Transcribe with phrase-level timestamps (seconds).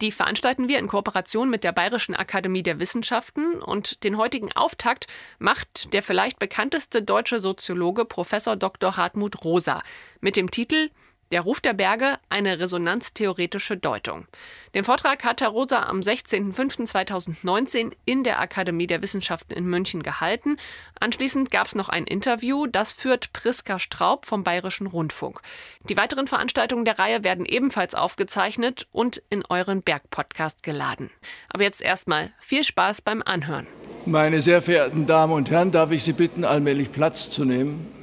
[0.02, 5.06] Die veranstalten wir in Kooperation mit der Bayerischen Akademie der Wissenschaften und den heutigen Auftakt
[5.38, 8.98] macht der vielleicht bekannteste deutsche Soziologe Professor Dr.
[8.98, 9.82] Hartmut Rosa
[10.20, 10.90] mit dem Titel
[11.34, 14.28] der Ruf der Berge, eine resonanztheoretische Deutung.
[14.72, 20.58] Den Vortrag hat Herr Rosa am 16.05.2019 in der Akademie der Wissenschaften in München gehalten.
[21.00, 25.40] Anschließend gab es noch ein Interview, das führt Priska Straub vom Bayerischen Rundfunk.
[25.88, 31.10] Die weiteren Veranstaltungen der Reihe werden ebenfalls aufgezeichnet und in euren Berg-Podcast geladen.
[31.48, 33.66] Aber jetzt erstmal viel Spaß beim Anhören.
[34.06, 37.93] Meine sehr verehrten Damen und Herren, darf ich Sie bitten, allmählich Platz zu nehmen?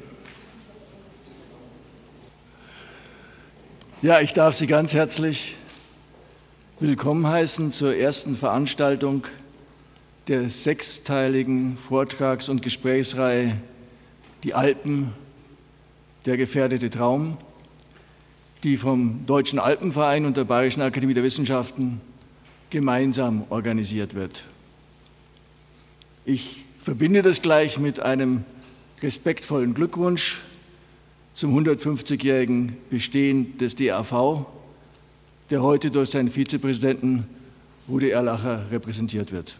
[4.04, 5.58] Ja, ich darf Sie ganz herzlich
[6.80, 9.28] willkommen heißen zur ersten Veranstaltung
[10.28, 13.58] der sechsteiligen Vortrags- und Gesprächsreihe
[14.42, 15.14] Die Alpen,
[16.26, 17.38] der gefährdete Traum,
[18.64, 22.02] die vom Deutschen Alpenverein und der Bayerischen Akademie der Wissenschaften
[22.72, 24.46] gemeinsam organisiert wird.
[26.26, 28.46] Ich verbinde das gleich mit einem
[29.04, 30.42] respektvollen Glückwunsch
[31.34, 34.46] zum 150-jährigen Bestehen des DAV,
[35.50, 37.26] der heute durch seinen Vizepräsidenten
[37.88, 39.58] Rudi Erlacher repräsentiert wird.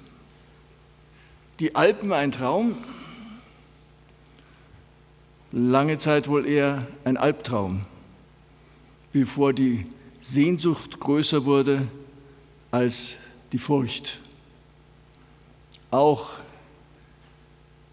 [1.60, 2.78] Die Alpen ein Traum,
[5.52, 7.82] lange Zeit wohl eher ein Albtraum,
[9.12, 9.86] bevor die
[10.22, 11.88] Sehnsucht größer wurde
[12.72, 13.18] als
[13.52, 14.22] die Furcht.
[15.90, 16.32] Auch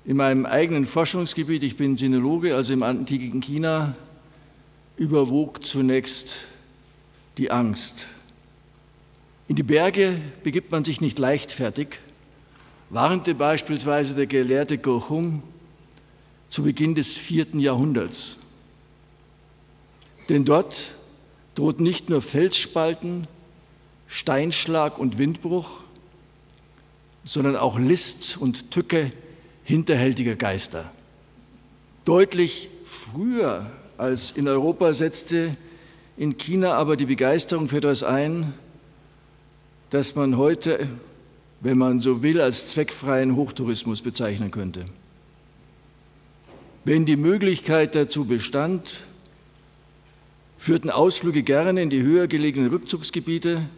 [0.09, 3.95] in meinem eigenen Forschungsgebiet, ich bin Sinologe, also im antiken China,
[4.97, 6.37] überwog zunächst
[7.37, 8.07] die Angst.
[9.49, 12.01] In die Berge begibt man sich nicht leichtfertig,
[12.89, 15.43] warnte beispielsweise der Gelehrte Gochung
[16.49, 18.39] zu Beginn des vierten Jahrhunderts.
[20.31, 20.95] Denn dort
[21.55, 23.27] droht nicht nur Felsspalten,
[24.07, 25.83] Steinschlag und Windbruch,
[27.27, 29.13] sondern auch List und Tücke
[29.69, 30.91] hinterhältiger Geister.
[32.07, 35.59] Deutlich früher als in Europa setzte
[36.17, 38.55] in China aber die Begeisterung für etwas ein,
[39.91, 40.89] das man heute,
[41.61, 44.87] wenn man so will, als zweckfreien Hochtourismus bezeichnen könnte.
[46.87, 49.03] Wenn die Möglichkeit dazu bestand,
[50.57, 53.69] führten Ausflüge gerne in die höher gelegenen Rückzugsgebiete,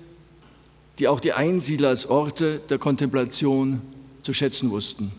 [1.01, 3.83] die auch die Einsiedler als Orte der Kontemplation
[4.23, 5.11] zu schätzen wussten.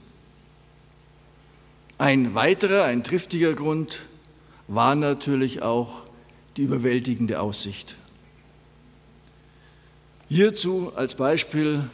[2.02, 4.00] Ein weiterer, ein triftiger Grund
[4.68, 6.02] war natürlich auch
[6.58, 7.96] die überwältigende Aussicht.
[10.28, 11.88] Hierzu als Beispiel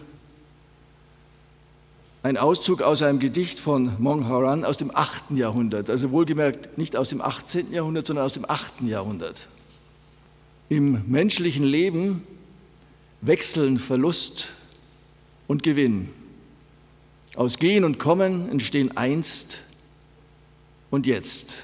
[2.23, 5.31] ein Auszug aus einem Gedicht von Mong Haran aus dem 8.
[5.31, 7.73] Jahrhundert, also wohlgemerkt nicht aus dem 18.
[7.73, 8.83] Jahrhundert, sondern aus dem 8.
[8.83, 9.49] Jahrhundert.
[10.69, 12.23] Im menschlichen Leben
[13.19, 14.51] wechseln Verlust
[15.47, 16.07] und Gewinn.
[17.35, 19.63] Aus Gehen und Kommen entstehen einst
[20.89, 21.57] und jetzt.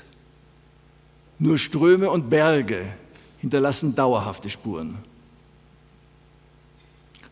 [1.40, 2.88] Nur Ströme und Berge
[3.40, 4.98] hinterlassen dauerhafte Spuren.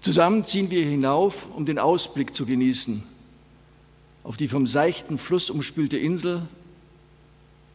[0.02, 3.03] Zusammen ziehen wir hinauf, um den Ausblick zu genießen
[4.24, 6.44] auf die vom seichten Fluss umspülte Insel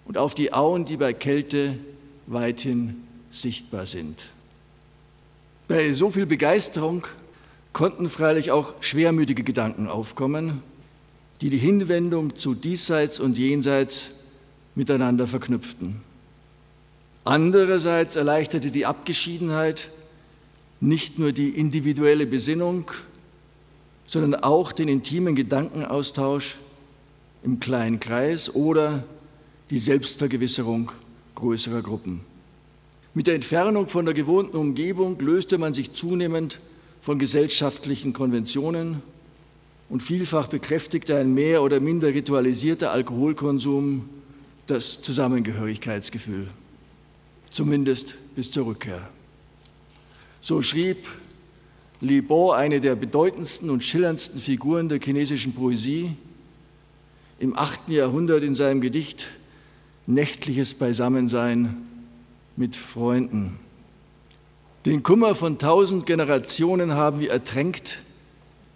[0.04, 1.78] und auf die Auen, die bei Kälte
[2.26, 4.26] weithin sichtbar sind.
[5.68, 7.06] Bei so viel Begeisterung
[7.72, 10.62] konnten freilich auch schwermütige Gedanken aufkommen,
[11.40, 14.10] die die Hinwendung zu diesseits und jenseits
[14.74, 15.96] miteinander verknüpften.
[17.24, 19.90] Andererseits erleichterte die Abgeschiedenheit
[20.80, 22.90] nicht nur die individuelle Besinnung,
[24.06, 26.56] sondern auch den intimen Gedankenaustausch
[27.42, 29.04] im kleinen Kreis oder
[29.70, 30.92] die Selbstvergewisserung
[31.34, 32.20] größerer Gruppen.
[33.14, 36.60] Mit der Entfernung von der gewohnten Umgebung löste man sich zunehmend
[37.00, 39.02] von gesellschaftlichen Konventionen
[39.88, 44.08] und vielfach bekräftigte ein mehr oder minder ritualisierter Alkoholkonsum
[44.66, 46.48] das Zusammengehörigkeitsgefühl,
[47.50, 49.08] zumindest bis zur Rückkehr.
[50.40, 51.06] So schrieb
[52.00, 56.16] Li Bo, eine der bedeutendsten und schillerndsten Figuren der chinesischen Poesie,
[57.38, 57.88] im 8.
[57.88, 59.26] Jahrhundert in seinem Gedicht
[60.06, 61.76] Nächtliches Beisammensein
[62.56, 63.58] mit Freunden.
[64.84, 67.98] Den Kummer von tausend Generationen haben wir ertränkt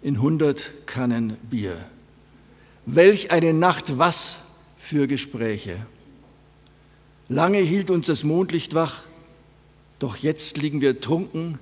[0.01, 1.77] in hundert Kannen Bier.
[2.85, 4.39] Welch eine Nacht, was
[4.77, 5.85] für Gespräche.
[7.29, 9.03] Lange hielt uns das Mondlicht wach,
[10.01, 11.59] Doch jetzt liegen wir trunken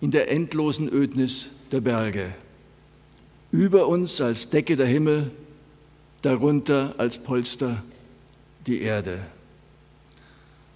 [0.00, 2.32] in der endlosen Ödnis der Berge.
[3.52, 5.32] Über uns als Decke der Himmel,
[6.22, 7.82] darunter als Polster
[8.66, 9.18] die Erde.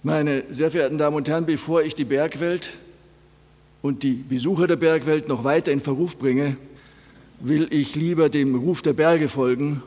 [0.03, 2.77] Meine sehr verehrten Damen und Herren, bevor ich die Bergwelt
[3.81, 6.57] und die Besucher der Bergwelt noch weiter in Verruf bringe,
[7.43, 9.83] will ich lieber dem Ruf der Berge folgen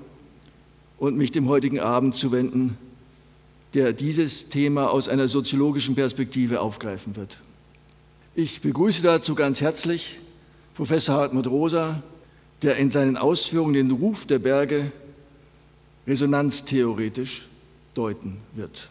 [0.98, 2.76] und mich dem heutigen Abend zuwenden,
[3.72, 7.38] der dieses Thema aus einer soziologischen Perspektive aufgreifen wird.
[8.34, 10.18] Ich begrüße dazu ganz herzlich
[10.74, 12.02] Professor Hartmut Rosa,
[12.60, 14.92] der in seinen Ausführungen den Ruf der Berge
[16.06, 17.48] resonanztheoretisch
[17.94, 18.90] deuten wird.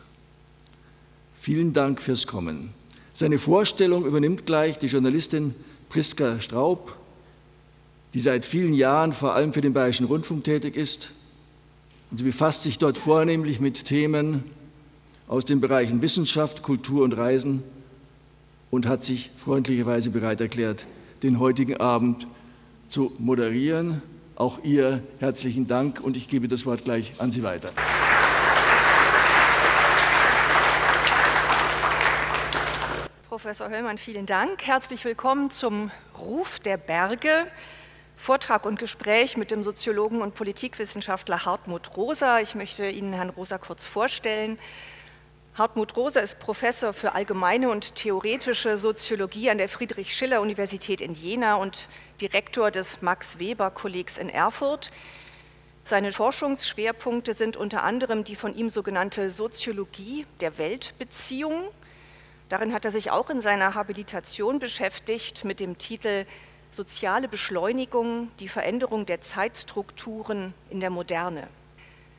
[1.40, 2.72] Vielen Dank fürs Kommen.
[3.14, 5.54] Seine Vorstellung übernimmt gleich die Journalistin
[5.90, 6.96] Priska Straub,
[8.16, 11.12] die seit vielen Jahren vor allem für den Bayerischen Rundfunk tätig ist.
[12.10, 14.46] Und sie befasst sich dort vornehmlich mit Themen
[15.28, 17.62] aus den Bereichen Wissenschaft, Kultur und Reisen
[18.72, 20.88] und hat sich freundlicherweise bereit erklärt,
[21.24, 22.26] den heutigen Abend
[22.88, 24.02] zu moderieren.
[24.36, 27.74] Auch ihr herzlichen Dank und ich gebe das Wort gleich an Sie weiter.
[33.28, 34.66] Professor Höllmann, vielen Dank.
[34.66, 37.48] Herzlich willkommen zum Ruf der Berge.
[38.18, 42.40] Vortrag und Gespräch mit dem Soziologen und Politikwissenschaftler Hartmut Rosa.
[42.40, 44.58] Ich möchte Ihnen Herrn Rosa kurz vorstellen.
[45.54, 51.88] Hartmut Rosa ist Professor für allgemeine und theoretische Soziologie an der Friedrich-Schiller-Universität in Jena und
[52.20, 54.92] Direktor des Max-Weber-Kollegs in Erfurt.
[55.84, 61.70] Seine Forschungsschwerpunkte sind unter anderem die von ihm sogenannte Soziologie der Weltbeziehung,
[62.50, 66.26] Darin hat er sich auch in seiner Habilitation beschäftigt mit dem Titel
[66.76, 71.48] Soziale Beschleunigung, die Veränderung der Zeitstrukturen in der Moderne.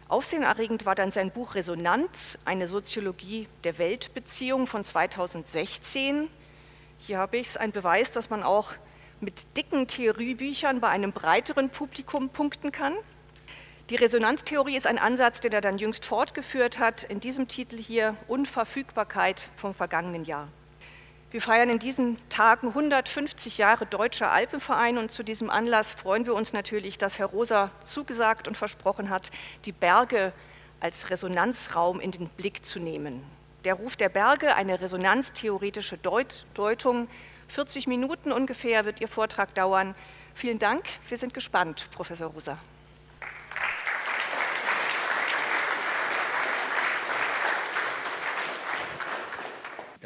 [0.09, 6.31] Aufsehenerregend war dann sein Buch Resonanz, eine Soziologie der Weltbeziehung von 2016.
[6.97, 8.73] Hier habe ich es, ein Beweis, dass man auch
[9.21, 12.95] mit dicken Theoriebüchern bei einem breiteren Publikum punkten kann.
[13.91, 18.17] Die Resonanztheorie ist ein Ansatz, den er dann jüngst fortgeführt hat, in diesem Titel hier
[18.27, 20.49] Unverfügbarkeit vom vergangenen Jahr.
[21.33, 26.35] Wir feiern in diesen Tagen 150 Jahre Deutscher Alpenverein und zu diesem Anlass freuen wir
[26.35, 29.31] uns natürlich, dass Herr Rosa zugesagt und versprochen hat,
[29.65, 30.33] die Berge
[30.79, 33.25] als Resonanzraum in den Blick zu nehmen.
[33.65, 37.09] Der Ruf der Berge, eine resonanztheoretische Deut Deutung.
[37.49, 39.97] 40 Minuten ungefähr wird Ihr Vortrag dauern.
[40.35, 40.85] Vielen Dank.
[41.09, 42.57] Wir sind gespannt, Professor Rosa.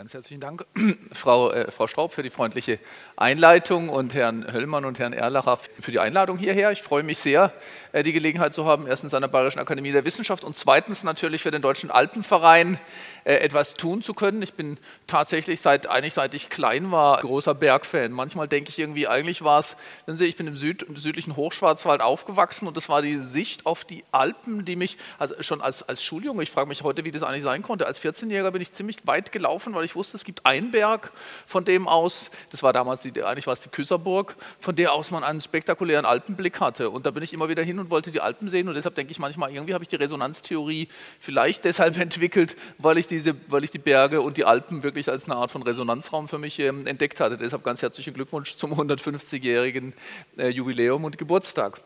[0.00, 0.64] Ganz herzlichen Dank,
[1.12, 2.79] Frau, äh, Frau Straub, für die freundliche
[3.19, 6.73] Einleitung und Herrn Höllmann und Herrn Erlacher für die Einladung hierher.
[6.73, 7.52] Ich freue mich sehr,
[7.93, 11.43] äh, die Gelegenheit zu haben, erstens an der Bayerischen Akademie der Wissenschaft und zweitens natürlich
[11.43, 12.81] für den Deutschen Alpenverein
[13.25, 14.41] äh, etwas tun zu können.
[14.41, 18.11] Ich bin tatsächlich seit eigentlich seit ich klein war großer Bergfan.
[18.11, 19.76] Manchmal denke ich irgendwie, eigentlich war es,
[20.06, 24.05] ich bin im, Süd, im südlichen Hochschwarzwald aufgewachsen und das war die Sicht auf die
[24.12, 27.43] Alpen, die mich also schon als, als Schuljunge, ich frage mich heute, wie das eigentlich
[27.43, 27.87] sein konnte.
[27.87, 31.12] Als 14-Jähriger bin ich ziemlich weit gelaufen, weil ich wusste, es gibt einen Berg,
[31.46, 35.10] von dem aus, das war damals die, eigentlich war es die Küsserburg, von der aus
[35.10, 36.90] man einen spektakulären Alpenblick hatte.
[36.90, 39.12] Und da bin ich immer wieder hin und wollte die Alpen sehen und deshalb denke
[39.12, 40.88] ich manchmal, irgendwie habe ich die Resonanztheorie
[41.19, 45.25] vielleicht deshalb entwickelt, weil ich diese, weil ich die Berge und die Alpen wirklich als
[45.25, 47.37] eine Art von Resonanzraum für mich ähm, entdeckt hatte.
[47.37, 49.94] Deshalb ganz herzlichen Glückwunsch zum 150-jährigen
[50.37, 51.80] äh, Jubiläum und Geburtstag.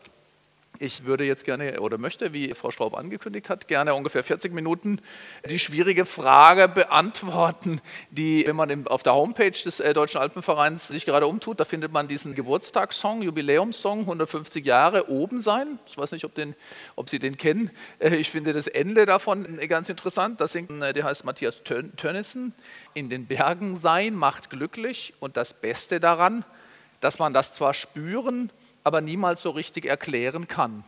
[0.79, 4.99] Ich würde jetzt gerne oder möchte, wie Frau Straub angekündigt hat, gerne ungefähr 40 Minuten
[5.49, 7.79] die schwierige Frage beantworten,
[8.09, 11.93] die, wenn man auf der Homepage des äh, Deutschen Alpenvereins sich gerade umtut, da findet
[11.93, 15.79] man diesen Geburtstagssong, Jubiläumssong, 150 Jahre oben sein.
[15.85, 16.55] Ich weiß nicht, ob, den,
[16.95, 17.71] ob Sie den kennen.
[17.99, 20.41] Äh, ich finde das Ende davon ganz interessant.
[20.41, 22.53] Das singt, äh, der heißt Matthias Tönnissen.
[22.93, 26.43] In den Bergen sein macht glücklich und das Beste daran,
[26.99, 28.51] dass man das zwar spüren,
[28.85, 30.85] aber niemals so richtig erklären kann.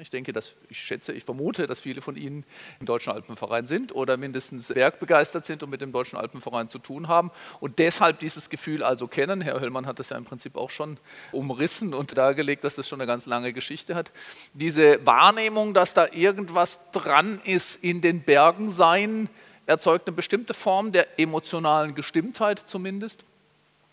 [0.00, 2.44] Ich denke, dass, ich schätze, ich vermute, dass viele von Ihnen
[2.78, 7.08] im Deutschen Alpenverein sind oder mindestens bergbegeistert sind und mit dem Deutschen Alpenverein zu tun
[7.08, 9.40] haben und deshalb dieses Gefühl also kennen.
[9.40, 10.98] Herr Höllmann hat das ja im Prinzip auch schon
[11.32, 14.12] umrissen und dargelegt, dass das schon eine ganz lange Geschichte hat.
[14.54, 19.28] Diese Wahrnehmung, dass da irgendwas dran ist in den Bergen sein,
[19.66, 23.24] erzeugt eine bestimmte Form der emotionalen Gestimmtheit zumindest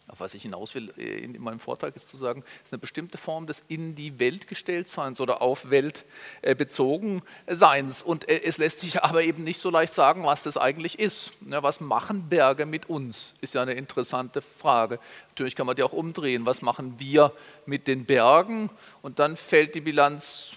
[0.09, 3.17] auf was ich hinaus will äh, in meinem Vortrag ist zu sagen, ist eine bestimmte
[3.17, 6.05] Form des in die Welt gestellt Seins oder auf Welt
[6.41, 8.01] äh, bezogen Seins.
[8.01, 11.33] Und äh, es lässt sich aber eben nicht so leicht sagen, was das eigentlich ist.
[11.41, 13.35] was machen Berge mit uns?
[13.41, 14.99] Ist ja eine interessante Frage.
[15.29, 16.45] Natürlich kann man die auch umdrehen.
[16.45, 17.31] Was machen wir
[17.65, 18.69] mit den Bergen?
[19.01, 20.53] Und dann fällt die Bilanz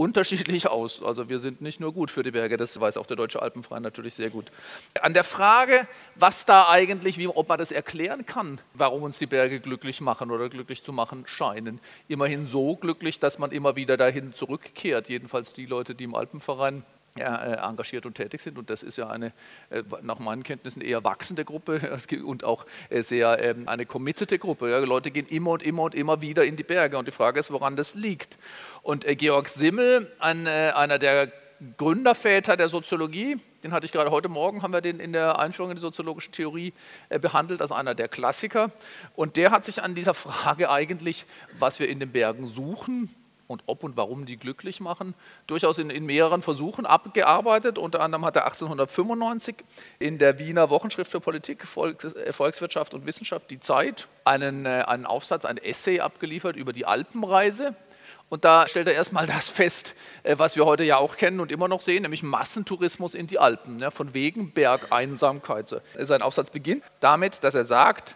[0.00, 1.02] unterschiedlich aus.
[1.02, 3.82] Also wir sind nicht nur gut für die Berge, das weiß auch der Deutsche Alpenverein
[3.82, 4.46] natürlich sehr gut.
[5.02, 9.26] An der Frage, was da eigentlich, wie, ob man das erklären kann, warum uns die
[9.26, 13.98] Berge glücklich machen oder glücklich zu machen scheinen, immerhin so glücklich, dass man immer wieder
[13.98, 15.10] dahin zurückkehrt.
[15.10, 16.82] Jedenfalls die Leute, die im Alpenverein
[17.16, 18.58] engagiert und tätig sind.
[18.58, 19.32] Und das ist ja eine,
[19.70, 24.70] äh, nach meinen Kenntnissen, eher wachsende Gruppe und auch äh, sehr ähm, eine committete Gruppe.
[24.70, 26.98] Ja, Leute gehen immer und immer und immer wieder in die Berge.
[26.98, 28.38] Und die Frage ist, woran das liegt.
[28.82, 31.30] Und Georg Simmel, ein, einer der
[31.76, 35.70] Gründerväter der Soziologie, den hatte ich gerade heute Morgen, haben wir den in der Einführung
[35.70, 36.72] in die soziologische Theorie
[37.10, 38.70] behandelt, als einer der Klassiker.
[39.14, 41.26] Und der hat sich an dieser Frage eigentlich,
[41.58, 43.14] was wir in den Bergen suchen,
[43.50, 45.14] und ob und warum die glücklich machen,
[45.48, 47.78] durchaus in, in, mehreren Versuchen abgearbeitet.
[47.78, 49.56] Unter anderem hat er 1895
[49.98, 54.84] in der Wiener Wochenschrift für Politik, Volks, äh, Volkswirtschaft und Wissenschaft, die Zeit, einen, äh,
[54.86, 57.74] einen Aufsatz, ein Essay abgeliefert über die Alpenreise.
[58.28, 61.50] Und da stellt er erstmal das fest, äh, was wir heute ja auch kennen und
[61.50, 65.82] immer noch sehen, nämlich Massentourismus in die Alpen, ja, von wegen Bergeinsamkeit.
[65.98, 68.14] Sein Aufsatz beginnt damit, dass er sagt,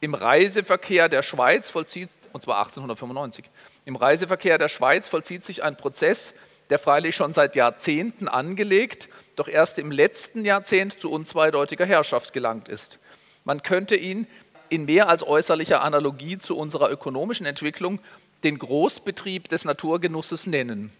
[0.00, 3.44] im Reiseverkehr der Schweiz vollzieht, und zwar 1895,
[3.88, 6.34] im Reiseverkehr der Schweiz vollzieht sich ein Prozess,
[6.68, 12.68] der freilich schon seit Jahrzehnten angelegt, doch erst im letzten Jahrzehnt zu unzweideutiger Herrschaft gelangt
[12.68, 12.98] ist.
[13.44, 14.26] Man könnte ihn
[14.68, 17.98] in mehr als äußerlicher Analogie zu unserer ökonomischen Entwicklung
[18.44, 20.92] den Großbetrieb des Naturgenusses nennen.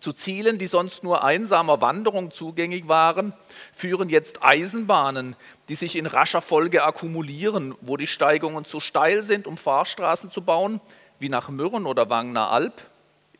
[0.00, 3.34] Zu Zielen, die sonst nur einsamer Wanderung zugänglich waren,
[3.72, 5.36] führen jetzt Eisenbahnen,
[5.68, 10.42] die sich in rascher Folge akkumulieren, wo die Steigungen zu steil sind, um Fahrstraßen zu
[10.42, 10.80] bauen,
[11.20, 12.82] wie nach Mürren oder Wangner Alp,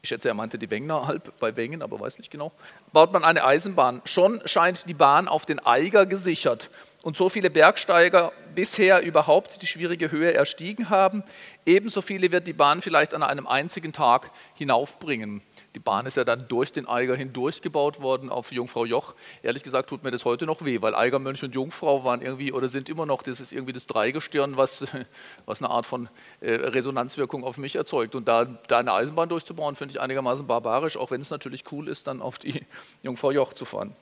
[0.03, 2.53] ich schätze, er meinte die Wengner Alp bei Wengen, aber weiß nicht genau,
[2.93, 4.01] baut man eine Eisenbahn.
[4.07, 6.71] Schon scheint die Bahn auf den Eiger gesichert
[7.03, 11.23] und so viele Bergsteiger bisher überhaupt die schwierige Höhe erstiegen haben,
[11.67, 15.43] ebenso viele wird die Bahn vielleicht an einem einzigen Tag hinaufbringen.
[15.75, 19.15] Die Bahn ist ja dann durch den Eiger hindurch gebaut worden auf Jungfrau Joch.
[19.43, 22.69] Ehrlich gesagt tut mir das heute noch weh, weil Eigermönch und Jungfrau waren irgendwie oder
[22.69, 24.85] sind immer noch, das ist irgendwie das Dreigestirn, was,
[25.47, 26.09] was eine Art von
[26.41, 28.17] äh, Resonanzwirkung auf mich erzeugt.
[28.17, 31.87] Und da, da eine Eisenbahn durchzubauen, finde ich einigermaßen barbarisch, auch wenn es natürlich cool
[31.87, 32.67] ist, dann auf die
[33.03, 33.95] Jungfrau Joch zu fahren.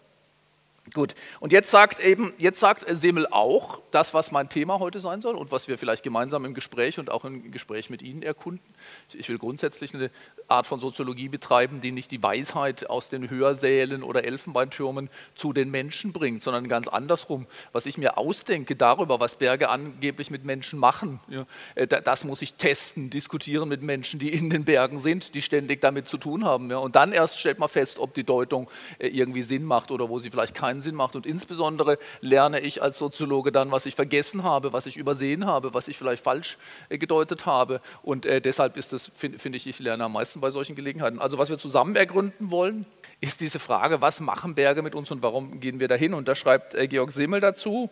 [0.94, 5.20] Gut, und jetzt sagt eben, jetzt sagt Semmel auch das, was mein Thema heute sein
[5.20, 8.64] soll und was wir vielleicht gemeinsam im Gespräch und auch im Gespräch mit Ihnen erkunden.
[9.12, 10.10] Ich will grundsätzlich eine
[10.48, 15.70] Art von Soziologie betreiben, die nicht die Weisheit aus den Hörsälen oder Elfenbeintürmen zu den
[15.70, 17.46] Menschen bringt, sondern ganz andersrum.
[17.72, 22.40] Was ich mir ausdenke darüber, was Berge angeblich mit Menschen machen, ja, äh, das muss
[22.40, 26.46] ich testen, diskutieren mit Menschen, die in den Bergen sind, die ständig damit zu tun
[26.46, 26.70] haben.
[26.70, 26.78] Ja.
[26.78, 30.18] Und dann erst stellt man fest, ob die Deutung äh, irgendwie Sinn macht oder wo
[30.18, 31.14] sie vielleicht keinen Sinn macht.
[31.14, 35.74] Und insbesondere lerne ich als Soziologe dann, was ich vergessen habe, was ich übersehen habe,
[35.74, 36.56] was ich vielleicht falsch
[36.88, 37.82] äh, gedeutet habe.
[38.02, 41.18] Und deshalb ist das, finde find ich, ich lerne am meisten bei solchen Gelegenheiten.
[41.18, 42.86] Also was wir zusammen ergründen wollen,
[43.20, 46.14] ist diese Frage, was machen Berge mit uns und warum gehen wir dahin?
[46.14, 47.90] Und da schreibt äh, Georg Simmel dazu,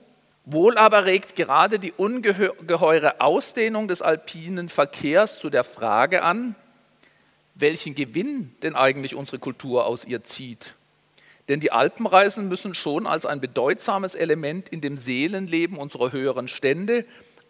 [0.49, 6.55] Wohl aber regt gerade die ungeheure Ausdehnung des alpinen Verkehrs zu der Frage an,
[7.57, 10.77] welchen Gewinn denn eigentlich unsere Kultur aus ihr zieht.
[11.49, 17.05] Denn die Alpenreisen müssen schon als ein bedeutsames Element in dem Seelenleben unserer höheren Stände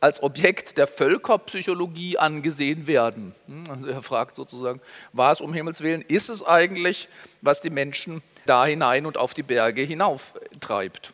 [0.07, 3.35] als Objekt der Völkerpsychologie angesehen werden.
[3.49, 4.81] Hm, also er fragt sozusagen,
[5.13, 7.09] was um Himmels Willen ist es eigentlich,
[7.43, 11.13] was die Menschen da hinein und auf die Berge hinauf treibt?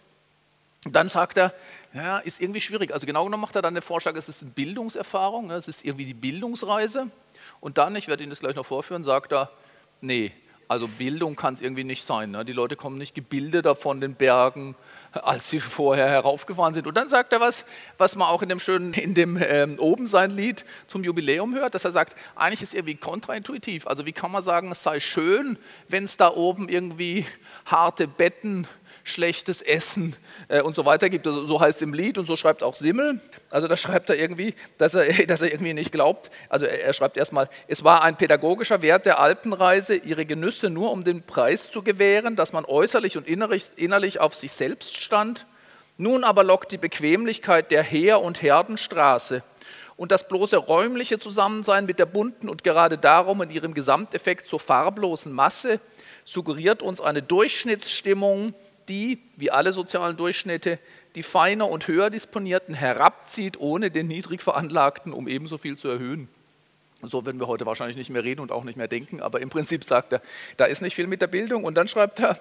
[0.84, 1.54] Dann sagt er,
[1.94, 2.92] ja, ist irgendwie schwierig.
[2.92, 6.04] Also genau genommen macht er dann den Vorschlag, es ist eine Bildungserfahrung, es ist irgendwie
[6.04, 7.06] die Bildungsreise.
[7.61, 9.50] Und dann, ich werde Ihnen das gleich noch vorführen, sagt er,
[10.02, 10.32] nee,
[10.69, 12.31] also Bildung kann es irgendwie nicht sein.
[12.31, 12.45] Ne?
[12.45, 14.75] Die Leute kommen nicht gebildeter von den Bergen,
[15.12, 16.87] als sie vorher heraufgefahren sind.
[16.87, 17.64] Und dann sagt er was,
[17.99, 21.75] was man auch in dem schönen, in dem ähm, Oben sein Lied zum Jubiläum hört,
[21.75, 23.87] dass er sagt, eigentlich ist es irgendwie kontraintuitiv.
[23.87, 27.26] Also wie kann man sagen, es sei schön, wenn es da oben irgendwie
[27.66, 28.66] harte Betten
[29.04, 30.16] schlechtes Essen
[30.49, 31.26] äh, und so weiter gibt.
[31.26, 33.21] Also, so heißt es im Lied und so schreibt auch Simmel.
[33.50, 36.30] Also da schreibt er irgendwie, dass er, dass er irgendwie nicht glaubt.
[36.49, 40.92] Also er, er schreibt erstmal, es war ein pädagogischer Wert der Alpenreise, ihre Genüsse nur
[40.92, 45.47] um den Preis zu gewähren, dass man äußerlich und innerlich, innerlich auf sich selbst stand.
[45.99, 49.42] Nun aber lockt die Bequemlichkeit der Heer- und Herdenstraße
[49.97, 54.59] und das bloße räumliche Zusammensein mit der bunten und gerade darum in ihrem Gesamteffekt so
[54.59, 55.80] farblosen Masse
[56.25, 58.54] suggeriert uns eine Durchschnittsstimmung,
[58.89, 60.79] die, wie alle sozialen Durchschnitte,
[61.15, 66.29] die feiner und höher disponierten herabzieht, ohne den niedrig veranlagten, um ebenso viel zu erhöhen.
[67.03, 69.51] So werden wir heute wahrscheinlich nicht mehr reden und auch nicht mehr denken, aber im
[69.51, 70.23] Prinzip sagt er,
[70.57, 71.65] da ist nicht viel mit der Bildung.
[71.65, 72.39] Und dann schreibt er,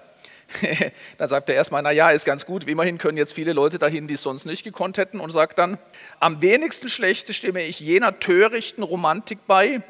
[1.18, 4.14] dann sagt er erstmal, naja, ist ganz gut, immerhin können jetzt viele Leute dahin, die
[4.14, 5.78] es sonst nicht gekonnt hätten, und sagt dann,
[6.20, 9.82] am wenigsten schlechte stimme ich jener törichten Romantik bei,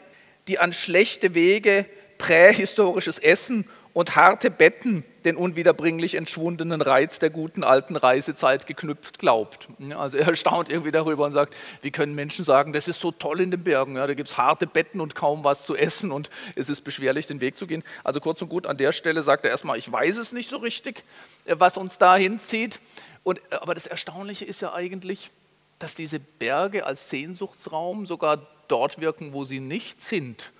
[0.48, 1.84] die an schlechte Wege
[2.16, 9.68] prähistorisches Essen und harte Betten den unwiederbringlich entschwundenen Reiz der guten alten Reisezeit geknüpft glaubt.
[9.96, 13.40] Also er staunt irgendwie darüber und sagt, wie können Menschen sagen, das ist so toll
[13.40, 16.30] in den Bergen, ja, da gibt es harte Betten und kaum was zu essen und
[16.56, 17.84] es ist beschwerlich, den Weg zu gehen.
[18.02, 20.56] Also kurz und gut, an der Stelle sagt er erstmal, ich weiß es nicht so
[20.56, 21.04] richtig,
[21.44, 22.80] äh, was uns da hinzieht.
[23.22, 25.30] Und, äh, aber das Erstaunliche ist ja eigentlich,
[25.78, 30.50] dass diese Berge als Sehnsuchtsraum sogar dort wirken, wo sie nicht sind.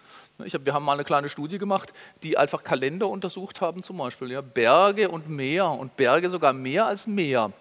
[0.45, 4.31] Hab, wir haben mal eine kleine Studie gemacht, die einfach Kalender untersucht haben, zum Beispiel.
[4.31, 7.53] Ja, Berge und Meer und Berge sogar mehr als Meer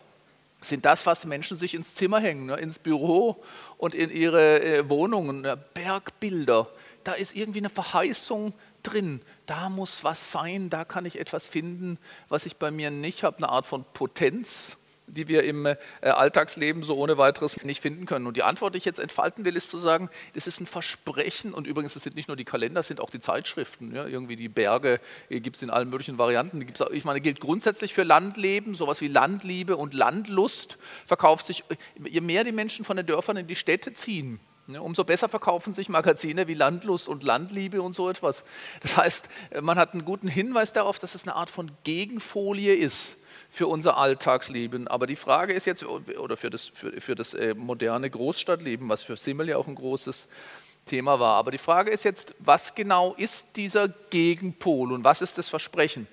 [0.62, 3.44] sind das, was Menschen sich ins Zimmer hängen, ne, ins Büro
[3.78, 5.42] und in ihre äh, Wohnungen.
[5.42, 6.68] Ne, Bergbilder,
[7.04, 9.22] da ist irgendwie eine Verheißung drin.
[9.48, 11.98] Da muss was sein, da kann ich etwas finden,
[12.30, 14.78] was ich bei mir nicht habe, eine Art von Potenz
[15.12, 18.28] die wir im äh, Alltagsleben so ohne weiteres nicht finden können.
[18.28, 21.54] Und die Antwort, die ich jetzt entfalten will, ist zu sagen, das ist ein Versprechen
[21.54, 23.94] und übrigens, es sind nicht nur die Kalender, es sind auch die Zeitschriften.
[23.94, 25.00] Ja, irgendwie die Berge
[25.30, 26.66] gibt es in allen möglichen Varianten.
[26.66, 31.64] Gibt's, ich meine, gilt grundsätzlich für Landleben, sowas wie Landliebe und Landlust verkauft sich,
[32.10, 35.90] je mehr die Menschen von den Dörfern in die Städte ziehen, Umso besser verkaufen sich
[35.90, 38.44] Magazine wie Landlust und Landliebe und so etwas.
[38.80, 39.28] Das heißt,
[39.60, 43.18] man hat einen guten Hinweis darauf, dass es eine Art von Gegenfolie ist
[43.52, 44.88] für unser Alltagsleben.
[44.88, 49.04] Aber die Frage ist jetzt, oder für das, für, für das äh, moderne Großstadtleben, was
[49.04, 50.30] für Simmel ja auch ein großes
[50.86, 51.36] Thema war.
[51.36, 56.08] Aber die Frage ist jetzt, was genau ist dieser Gegenpol und was ist das Versprechen?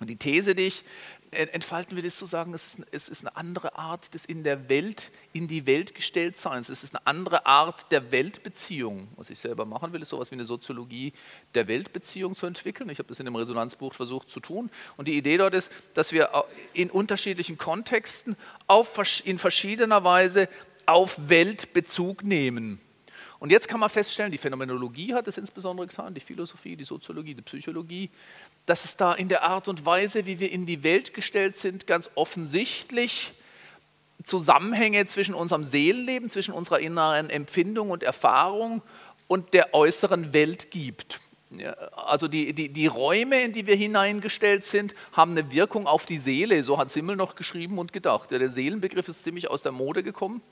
[0.00, 0.84] Und die These, die ich
[1.30, 4.68] entfalten will, ist zu sagen, es ist, es ist eine andere Art des in der
[4.68, 6.68] Welt, in die Welt gestellt Seins.
[6.68, 9.08] Es ist eine andere Art der Weltbeziehung.
[9.16, 11.12] Was ich selber machen will, ist sowas wie eine Soziologie
[11.54, 12.90] der Weltbeziehung zu entwickeln.
[12.90, 14.70] Ich habe das in dem Resonanzbuch versucht zu tun.
[14.96, 20.48] Und die Idee dort ist, dass wir in unterschiedlichen Kontexten auf, in verschiedener Weise
[20.86, 22.80] auf Welt Bezug nehmen.
[23.40, 27.34] Und jetzt kann man feststellen, die Phänomenologie hat es insbesondere getan, die Philosophie, die Soziologie,
[27.34, 28.10] die Psychologie,
[28.66, 31.86] dass es da in der Art und Weise, wie wir in die Welt gestellt sind,
[31.86, 33.34] ganz offensichtlich
[34.24, 38.82] Zusammenhänge zwischen unserem Seelenleben, zwischen unserer inneren Empfindung und Erfahrung
[39.28, 41.20] und der äußeren Welt gibt.
[41.96, 46.18] Also die, die, die Räume, in die wir hineingestellt sind, haben eine Wirkung auf die
[46.18, 46.62] Seele.
[46.62, 48.30] So hat Simmel noch geschrieben und gedacht.
[48.30, 50.42] Der Seelenbegriff ist ziemlich aus der Mode gekommen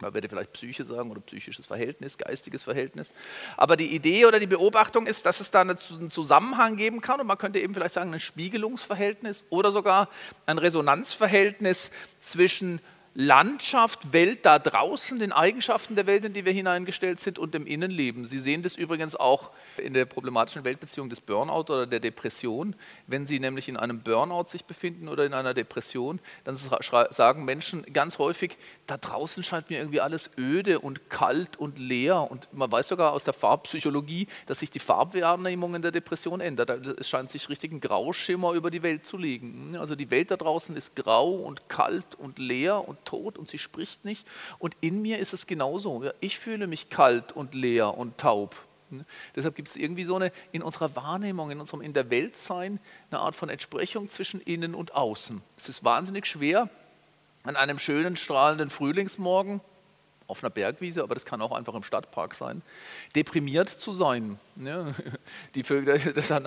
[0.00, 3.12] man würde vielleicht Psyche sagen oder psychisches Verhältnis, geistiges Verhältnis.
[3.56, 7.26] Aber die Idee oder die Beobachtung ist, dass es da einen Zusammenhang geben kann und
[7.26, 10.08] man könnte eben vielleicht sagen ein Spiegelungsverhältnis oder sogar
[10.46, 12.80] ein Resonanzverhältnis zwischen
[13.14, 17.66] Landschaft, Welt da draußen, den Eigenschaften der Welt, in die wir hineingestellt sind und dem
[17.66, 18.24] Innenleben.
[18.24, 22.76] Sie sehen das übrigens auch in der problematischen Weltbeziehung des Burnout oder der Depression.
[23.08, 27.82] Wenn Sie nämlich in einem Burnout sich befinden oder in einer Depression, dann sagen Menschen
[27.92, 32.30] ganz häufig, da draußen scheint mir irgendwie alles öde und kalt und leer.
[32.30, 36.70] Und man weiß sogar aus der Farbpsychologie, dass sich die Farbwahrnehmung in der Depression ändert.
[36.70, 39.76] Es scheint sich richtig ein Grauschimmer über die Welt zu legen.
[39.76, 43.58] Also die Welt da draußen ist grau und kalt und leer und tot und sie
[43.58, 44.26] spricht nicht.
[44.58, 46.04] Und in mir ist es genauso.
[46.20, 48.56] Ich fühle mich kalt und leer und taub.
[49.36, 52.80] Deshalb gibt es irgendwie so eine in unserer Wahrnehmung, in unserem In der Welt sein,
[53.10, 55.42] eine Art von Entsprechung zwischen innen und außen.
[55.56, 56.68] Es ist wahnsinnig schwer,
[57.44, 59.60] an einem schönen, strahlenden Frühlingsmorgen
[60.30, 62.62] auf einer Bergwiese, aber das kann auch einfach im Stadtpark sein,
[63.14, 64.38] deprimiert zu sein.
[64.56, 64.86] Ja,
[65.54, 66.44] die Vögel, das hat,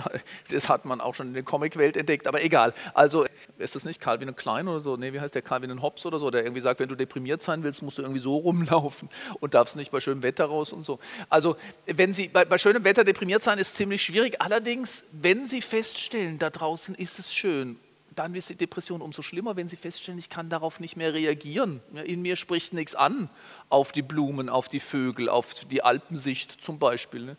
[0.50, 2.74] das hat, man auch schon in der Comicwelt entdeckt, aber egal.
[2.94, 3.26] Also
[3.58, 4.96] ist das nicht Calvin Klein oder so?
[4.96, 7.64] Nee, wie heißt der Calvin Hobbes oder so, der irgendwie sagt, wenn du deprimiert sein
[7.64, 11.00] willst, musst du irgendwie so rumlaufen und darfst nicht bei schönem Wetter raus und so.
[11.30, 14.42] Also wenn Sie bei, bei schönem Wetter deprimiert sein, ist ziemlich schwierig.
[14.42, 17.80] Allerdings, wenn Sie feststellen, da draußen ist es schön
[18.20, 21.82] dann ist die Depression umso schlimmer, wenn Sie feststellen, ich kann darauf nicht mehr reagieren.
[22.06, 23.30] In mir spricht nichts an
[23.70, 27.22] auf die Blumen, auf die Vögel, auf die Alpensicht zum Beispiel.
[27.22, 27.38] Ne?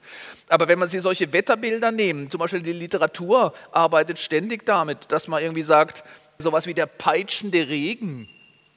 [0.48, 5.28] Aber wenn man sich solche Wetterbilder nimmt, zum Beispiel die Literatur arbeitet ständig damit, dass
[5.28, 6.04] man irgendwie sagt,
[6.38, 8.28] sowas wie der peitschende Regen,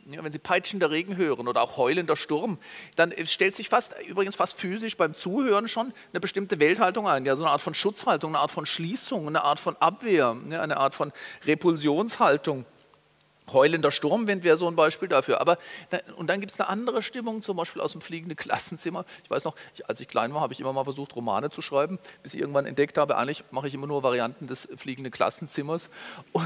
[0.09, 2.57] ja, wenn Sie peitschender Regen hören oder auch heulender Sturm,
[2.95, 7.25] dann stellt sich fast, übrigens fast physisch beim Zuhören schon eine bestimmte Welthaltung ein.
[7.25, 10.77] Ja, so eine Art von Schutzhaltung, eine Art von Schließung, eine Art von Abwehr, eine
[10.77, 11.11] Art von
[11.45, 12.65] Repulsionshaltung.
[13.51, 15.39] Heulender Sturmwind wäre so ein Beispiel dafür.
[15.41, 15.57] Aber
[16.17, 19.05] und dann gibt es eine andere Stimmung, zum Beispiel aus dem fliegenden Klassenzimmer.
[19.23, 21.61] Ich weiß noch, ich, als ich klein war, habe ich immer mal versucht, Romane zu
[21.61, 25.89] schreiben, bis ich irgendwann entdeckt habe, eigentlich mache ich immer nur Varianten des fliegenden Klassenzimmers.
[26.31, 26.45] Und,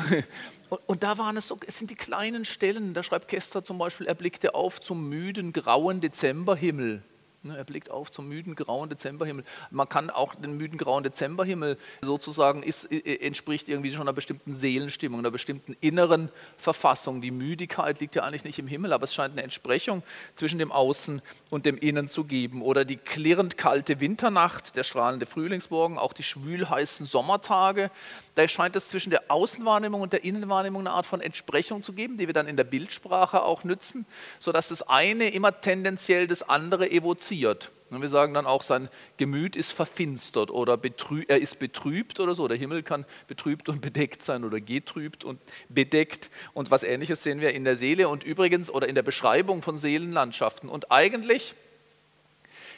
[0.69, 2.93] und, und da waren es so, es sind die kleinen Stellen.
[2.93, 7.03] Da schreibt Kester zum Beispiel, er blickte auf zum müden, grauen Dezemberhimmel.
[7.43, 9.43] Ne, er blickt auf zum müden grauen Dezemberhimmel.
[9.71, 15.21] Man kann auch den müden grauen Dezemberhimmel sozusagen ist, entspricht irgendwie schon einer bestimmten Seelenstimmung,
[15.21, 17.19] einer bestimmten inneren Verfassung.
[17.19, 20.03] Die Müdigkeit liegt ja eigentlich nicht im Himmel, aber es scheint eine Entsprechung
[20.35, 22.61] zwischen dem Außen und dem Innen zu geben.
[22.61, 27.89] Oder die klirrend kalte Winternacht, der strahlende Frühlingsmorgen, auch die schwülheißen Sommertage.
[28.35, 32.17] Da scheint es zwischen der Außenwahrnehmung und der Innenwahrnehmung eine Art von Entsprechung zu geben,
[32.17, 34.05] die wir dann in der Bildsprache auch nützen,
[34.39, 37.71] sodass das eine immer tendenziell das andere evoziert.
[37.91, 40.79] Und wir sagen dann auch, sein Gemüt ist verfinstert oder
[41.27, 42.47] er ist betrübt oder so.
[42.47, 46.29] Der Himmel kann betrübt und bedeckt sein oder getrübt und bedeckt.
[46.53, 49.75] Und was Ähnliches sehen wir in der Seele und übrigens oder in der Beschreibung von
[49.75, 50.69] Seelenlandschaften.
[50.69, 51.53] Und eigentlich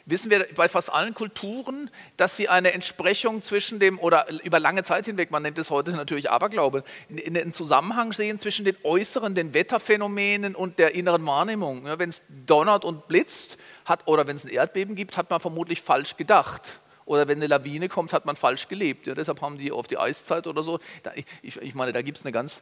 [0.06, 4.84] wissen wir bei fast allen Kulturen, dass sie eine Entsprechung zwischen dem, oder über lange
[4.84, 9.36] Zeit hinweg, man nennt es heute natürlich Aberglaube, in, den Zusammenhang sehen zwischen den äußeren,
[9.36, 11.86] den Wetterphänomenen und der inneren Wahrnehmung.
[11.86, 15.40] Ja, wenn es donnert und blitzt hat, oder wenn es ein Erdbeben gibt, hat man
[15.40, 19.08] vermutlich falsch gedacht oder wenn eine Lawine kommt, hat man falsch gelebt.
[19.08, 20.80] Ja, deshalb haben die auf die Eiszeit oder so.
[21.04, 21.12] Da,
[21.42, 22.62] ich, ich, meine, da gibt es eine ganz,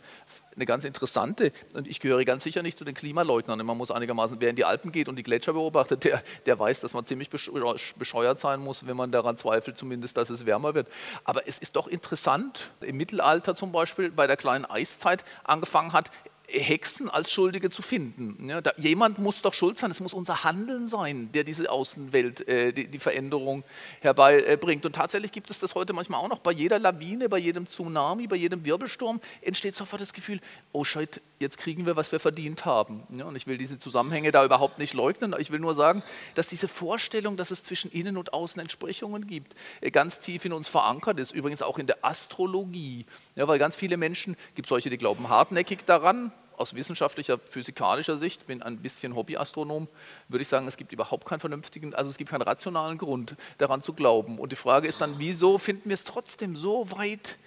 [0.55, 3.63] eine ganz interessante, und ich gehöre ganz sicher nicht zu den Klimaleugnern.
[3.65, 6.81] Man muss einigermaßen, wer in die Alpen geht und die Gletscher beobachtet, der, der weiß,
[6.81, 10.87] dass man ziemlich bescheuert sein muss, wenn man daran zweifelt, zumindest, dass es wärmer wird.
[11.23, 16.11] Aber es ist doch interessant, im Mittelalter zum Beispiel, bei der kleinen Eiszeit angefangen hat,
[16.51, 18.49] Hexen als Schuldige zu finden.
[18.49, 22.47] Ja, da, jemand muss doch schuld sein, es muss unser Handeln sein, der diese Außenwelt,
[22.47, 23.63] äh, die, die, Veränderung
[24.01, 24.85] herbeibringt.
[24.85, 26.39] Und tatsächlich gibt es das heute manchmal auch noch.
[26.39, 30.39] Bei jeder Lawine, bei jedem Tsunami, bei jedem Wirbelsturm entsteht sofort das Gefühl,
[30.71, 33.03] oh Scheiße, jetzt kriegen wir, was wir verdient haben.
[33.09, 35.33] Ja, und ich will diese Zusammenhänge da überhaupt nicht leugnen.
[35.39, 36.03] Ich will nur sagen,
[36.35, 40.53] dass diese Vorstellung, dass es zwischen Innen und Außen Entsprechungen gibt, äh, ganz tief in
[40.53, 41.33] uns verankert ist.
[41.33, 43.05] Übrigens auch in der Astrologie.
[43.35, 48.47] Ja, weil ganz viele Menschen, gibt solche, die glauben hartnäckig daran, aus wissenschaftlicher, physikalischer Sicht,
[48.47, 49.87] bin ein bisschen Hobbyastronom,
[50.29, 53.81] würde ich sagen, es gibt überhaupt keinen vernünftigen, also es gibt keinen rationalen Grund daran
[53.81, 54.39] zu glauben.
[54.39, 57.37] Und die Frage ist dann, wieso finden wir es trotzdem so weit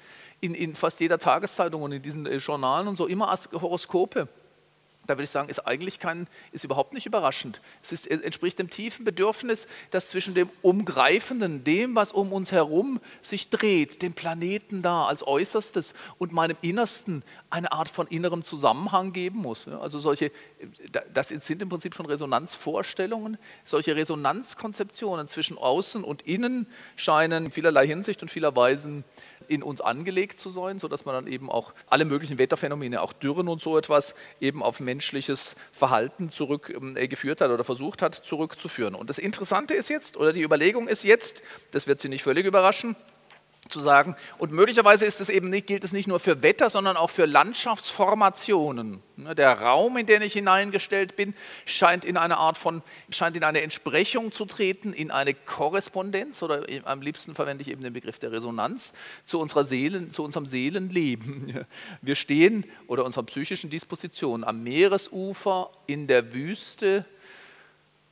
[0.40, 4.28] in, in fast jeder Tageszeitung und in diesen äh, Journalen und so immer als Horoskope?
[5.06, 7.60] Da würde ich sagen, ist eigentlich kein, ist überhaupt nicht überraschend.
[7.82, 13.00] Es ist, entspricht dem tiefen Bedürfnis, das zwischen dem Umgreifenden, dem, was um uns herum
[13.22, 19.12] sich dreht, dem Planeten da als Äußerstes und meinem Innersten eine Art von innerem Zusammenhang
[19.12, 19.68] geben muss.
[19.68, 20.32] Also solche,
[21.12, 23.38] das sind im Prinzip schon Resonanzvorstellungen.
[23.64, 29.04] Solche Resonanzkonzeptionen zwischen Außen und Innen scheinen in vielerlei Hinsicht und vieler Weisen
[29.48, 33.48] in uns angelegt zu sein, sodass man dann eben auch alle möglichen Wetterphänomene, auch Dürren
[33.48, 38.94] und so etwas, eben auf menschliches Verhalten zurückgeführt ähm, hat oder versucht hat zurückzuführen.
[38.94, 42.46] Und das Interessante ist jetzt, oder die Überlegung ist jetzt, das wird Sie nicht völlig
[42.46, 42.96] überraschen,
[43.68, 44.16] zu sagen.
[44.38, 47.26] Und möglicherweise ist es eben nicht, gilt es nicht nur für Wetter, sondern auch für
[47.26, 49.02] Landschaftsformationen.
[49.16, 51.34] Ne, der Raum, in den ich hineingestellt bin,
[51.66, 56.64] scheint in eine Art von, scheint in eine Entsprechung zu treten, in eine Korrespondenz oder
[56.84, 58.92] am liebsten verwende ich eben den Begriff der Resonanz
[59.24, 61.64] zu unserer Seelen, zu unserem Seelenleben.
[62.02, 67.04] Wir stehen oder unserer psychischen Disposition am Meeresufer, in der Wüste,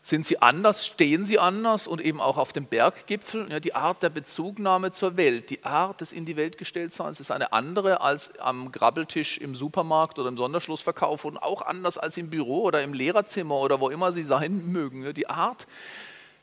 [0.04, 3.50] sind sie anders, stehen sie anders und eben auch auf dem Berggipfel.
[3.50, 7.20] Ja, die Art der Bezugnahme zur Welt, die Art des in die Welt gestellt Seins
[7.20, 12.16] ist eine andere als am Grabbeltisch im Supermarkt oder im Sonderschlussverkauf und auch anders als
[12.16, 15.04] im Büro oder im Lehrerzimmer oder wo immer sie sein mögen.
[15.04, 15.68] Ja, die Art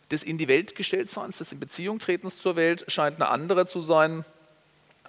[0.09, 3.65] des in die Welt gestellt Seins, des in Beziehung tretens zur Welt scheint eine andere
[3.65, 4.23] zu sein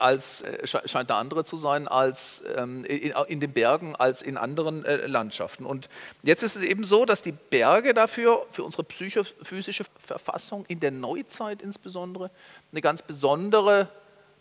[0.01, 4.85] als, äh, scheint eine andere zu sein als ähm, in, den Bergen als in anderen
[4.85, 5.67] äh, Landschaften.
[5.67, 5.89] Und
[6.23, 10.91] jetzt ist es eben so, dass die Berge dafür, für unsere psychophysische Verfassung in der
[10.91, 12.31] Neuzeit insbesondere,
[12.73, 13.89] eine ganz besondere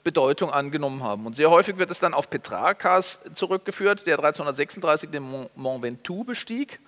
[0.03, 1.25] Bedeutung angenommen haben.
[1.25, 5.23] Und sehr häufig wird es dann auf Petrarcas zurückgeführt, der 1336 den
[5.55, 6.79] Mont Ventoux bestieg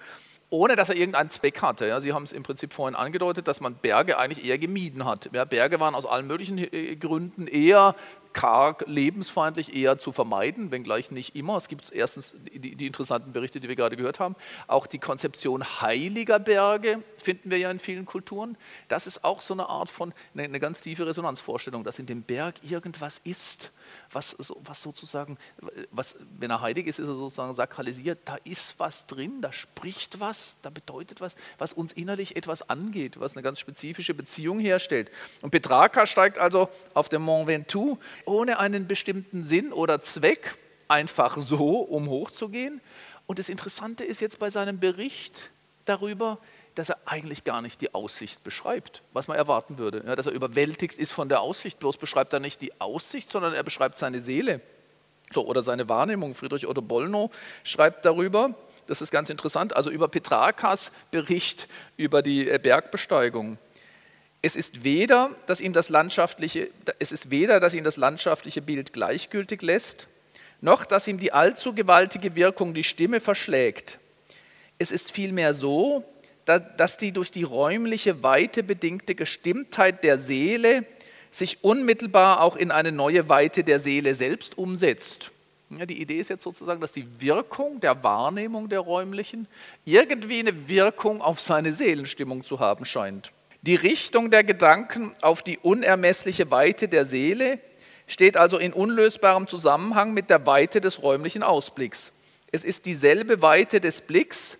[0.52, 1.88] ohne dass er irgendeinen Zweck hatte.
[1.88, 5.30] Ja, Sie haben es im Prinzip vorhin angedeutet, dass man Berge eigentlich eher gemieden hat.
[5.32, 7.96] Ja, Berge waren aus allen möglichen äh, Gründen eher
[8.34, 11.58] karg, lebensfeindlich eher zu vermeiden, wenngleich nicht immer.
[11.58, 14.36] Es gibt erstens die, die, interessanten Berichte, die wir gerade gehört haben.
[14.68, 18.58] Auch die Konzeption heiliger Berge finden wir ja in vielen Kulturen.
[18.88, 22.24] Das ist auch so eine Art von, eine, eine ganz tiefe Resonanzvorstellung, dass in dem
[22.24, 23.72] Berg irgendwas ist,
[24.14, 25.38] was, was sozusagen,
[25.92, 28.20] was, wenn er heilig ist, ist er sozusagen sakralisiert.
[28.26, 33.20] Da ist was drin, da spricht was, da bedeutet was, was uns innerlich etwas angeht,
[33.20, 35.12] was eine ganz spezifische Beziehung herstellt.
[35.42, 41.38] Und Petrarca steigt also auf dem Mont Ventoux ohne einen bestimmten Sinn oder Zweck, einfach
[41.40, 42.82] so, um hochzugehen.
[43.26, 45.52] Und das Interessante ist jetzt bei seinem Bericht
[45.86, 46.40] darüber,
[46.76, 50.04] dass er eigentlich gar nicht die Aussicht beschreibt, was man erwarten würde.
[50.06, 51.80] Ja, dass er überwältigt ist von der Aussicht.
[51.80, 54.62] Bloß beschreibt er nicht die Aussicht, sondern er beschreibt seine Seele
[55.34, 56.34] so, oder seine Wahrnehmung.
[56.34, 57.32] Friedrich Otto Bollnow
[57.64, 58.56] schreibt darüber,
[58.88, 59.76] Das ist ganz interessant.
[59.76, 63.58] Also über Petrarkas Bericht über die äh, Bergbesteigung.
[64.42, 68.92] Es ist weder, dass ihm das landschaftliche, es ist weder, dass ihm das landschaftliche Bild
[68.92, 70.08] gleichgültig lässt,
[70.62, 74.00] noch dass ihm die allzu gewaltige Wirkung die Stimme verschlägt.
[74.80, 76.04] Es ist vielmehr so,
[76.46, 80.86] dass die durch die räumliche Weite bedingte Gestimmtheit der Seele
[81.32, 85.32] sich unmittelbar auch in eine neue Weite der Seele selbst umsetzt.
[85.70, 89.48] Ja, die Idee ist jetzt sozusagen, dass die Wirkung der Wahrnehmung der räumlichen
[89.86, 93.32] irgendwie eine Wirkung auf seine Seelenstimmung zu haben scheint.
[93.62, 97.60] Die Richtung der Gedanken auf die unermessliche Weite der Seele
[98.08, 102.12] steht also in unlösbarem Zusammenhang mit der Weite des räumlichen Ausblicks.
[102.52, 104.58] Es ist dieselbe Weite des Blicks,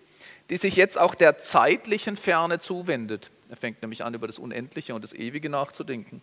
[0.52, 3.30] die sich jetzt auch der zeitlichen Ferne zuwendet.
[3.48, 6.20] Er fängt nämlich an, über das Unendliche und das Ewige nachzudenken.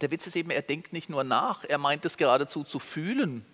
[0.00, 3.44] Der Witz ist eben, er denkt nicht nur nach, er meint es geradezu zu fühlen.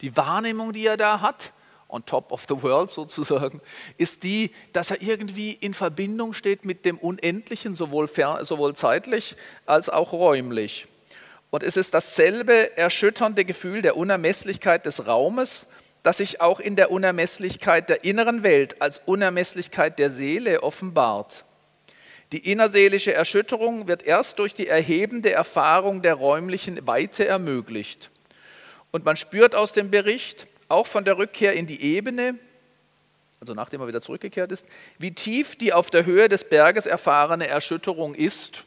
[0.00, 1.52] Die Wahrnehmung, die er da hat,
[1.88, 3.60] on top of the world sozusagen,
[3.98, 9.88] ist die, dass er irgendwie in Verbindung steht mit dem Unendlichen, sowohl, sowohl zeitlich als
[9.88, 10.88] auch räumlich.
[11.50, 15.68] Und es ist dasselbe erschütternde Gefühl der Unermesslichkeit des Raumes,
[16.02, 21.44] das sich auch in der Unermesslichkeit der inneren Welt als Unermesslichkeit der Seele offenbart.
[22.32, 28.10] Die innerseelische Erschütterung wird erst durch die erhebende Erfahrung der räumlichen Weite ermöglicht.
[28.92, 32.38] Und man spürt aus dem Bericht, auch von der Rückkehr in die Ebene,
[33.40, 34.66] also nachdem er wieder zurückgekehrt ist,
[34.98, 38.64] wie tief die auf der Höhe des Berges erfahrene Erschütterung ist.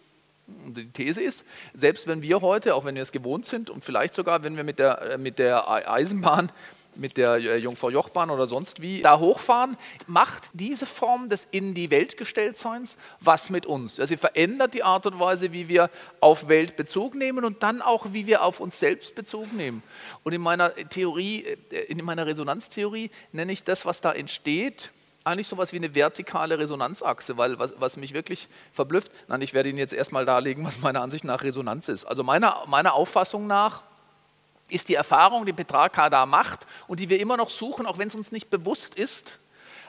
[0.47, 4.13] Die These ist, selbst wenn wir heute, auch wenn wir es gewohnt sind und vielleicht
[4.13, 6.51] sogar, wenn wir mit der, äh, mit der Eisenbahn
[6.95, 9.77] mit der äh, Jungfrau Jochbahn oder sonst wie da hochfahren,
[10.07, 13.95] macht diese Form des in die Welt gestelltseins was mit uns.
[13.95, 18.07] Sie verändert die Art und Weise, wie wir auf Welt Bezug nehmen und dann auch,
[18.11, 19.83] wie wir auf uns selbst Bezug nehmen.
[20.23, 24.91] Und in meiner Theorie, äh, in meiner Resonanztheorie nenne ich das, was da entsteht,
[25.23, 29.53] eigentlich so etwas wie eine vertikale Resonanzachse, weil was, was, mich wirklich verblüfft, nein, ich
[29.53, 32.05] werde Ihnen jetzt erstmal darlegen, was meiner Ansicht nach Resonanz ist.
[32.05, 33.83] Also meiner, meiner Auffassung nach
[34.73, 38.07] ist die Erfahrung, die Petrarca da macht und die wir immer noch suchen, auch wenn
[38.07, 39.39] es uns nicht bewusst ist,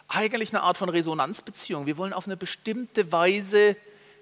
[0.08, 1.86] eigentlich eine Art von Resonanzbeziehung.
[1.86, 3.76] Wir wollen auf eine bestimmte Weise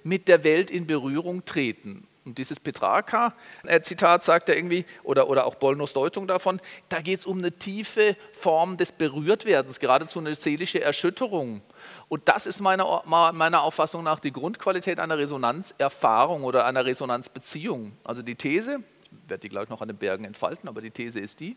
[0.05, 2.07] mit der Welt in Berührung treten.
[2.25, 7.27] Und dieses Petrarca-Zitat sagt er irgendwie, oder, oder auch Bollnos Deutung davon, da geht es
[7.27, 11.63] um eine tiefe Form des Berührtwerdens, geradezu eine seelische Erschütterung.
[12.09, 17.97] Und das ist meiner, meiner Auffassung nach die Grundqualität einer Resonanzerfahrung oder einer Resonanzbeziehung.
[18.05, 18.85] Also die These,
[19.29, 21.57] werde die gleich noch an den Bergen entfalten, aber die These ist die,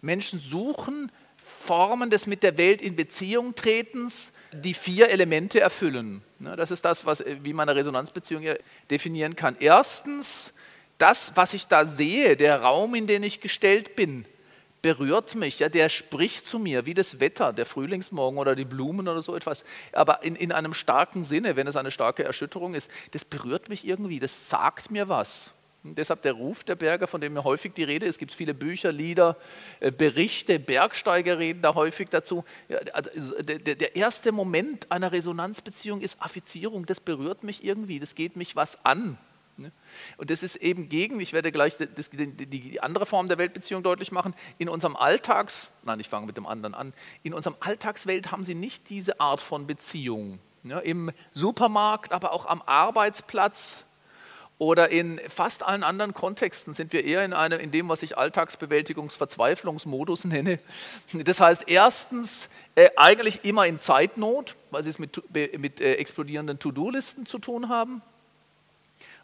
[0.00, 6.22] Menschen suchen Formen des mit der Welt in Beziehung tretens, die vier Elemente erfüllen.
[6.38, 8.44] Das ist das, was, wie man eine Resonanzbeziehung
[8.90, 9.56] definieren kann.
[9.60, 10.52] Erstens,
[10.98, 14.24] das, was ich da sehe, der Raum, in den ich gestellt bin,
[14.82, 19.08] berührt mich, ja, der spricht zu mir, wie das Wetter, der Frühlingsmorgen oder die Blumen
[19.08, 22.90] oder so etwas, aber in, in einem starken Sinne, wenn es eine starke Erschütterung ist,
[23.10, 25.52] das berührt mich irgendwie, das sagt mir was.
[25.94, 28.16] Deshalb der Ruf der Berge, von dem häufig die Rede ist.
[28.16, 29.36] Es gibt viele Bücher, Lieder,
[29.80, 32.44] äh, Berichte, Bergsteiger reden da häufig dazu.
[32.92, 36.86] Also der erste Moment einer Resonanzbeziehung ist Affizierung.
[36.86, 39.18] Das berührt mich irgendwie, das geht mich was an.
[39.58, 39.72] Ne?
[40.16, 44.12] Und das ist eben gegen, ich werde gleich das, die, andere Form der Weltbeziehung deutlich
[44.12, 48.44] machen, in unserem Alltags, nein, ich fange mit dem anderen an, in unserem Alltagswelt haben
[48.44, 50.38] sie nicht diese Art von Beziehung.
[50.64, 53.84] Ja, Im Supermarkt, aber auch am Arbeitsplatz,
[54.58, 58.18] oder in fast allen anderen Kontexten sind wir eher in, einem, in dem, was ich
[58.18, 60.58] Alltagsbewältigungsverzweiflungsmodus nenne.
[61.12, 65.22] Das heißt, erstens äh, eigentlich immer in Zeitnot, weil sie es mit,
[65.58, 68.02] mit äh, explodierenden To-Do-Listen zu tun haben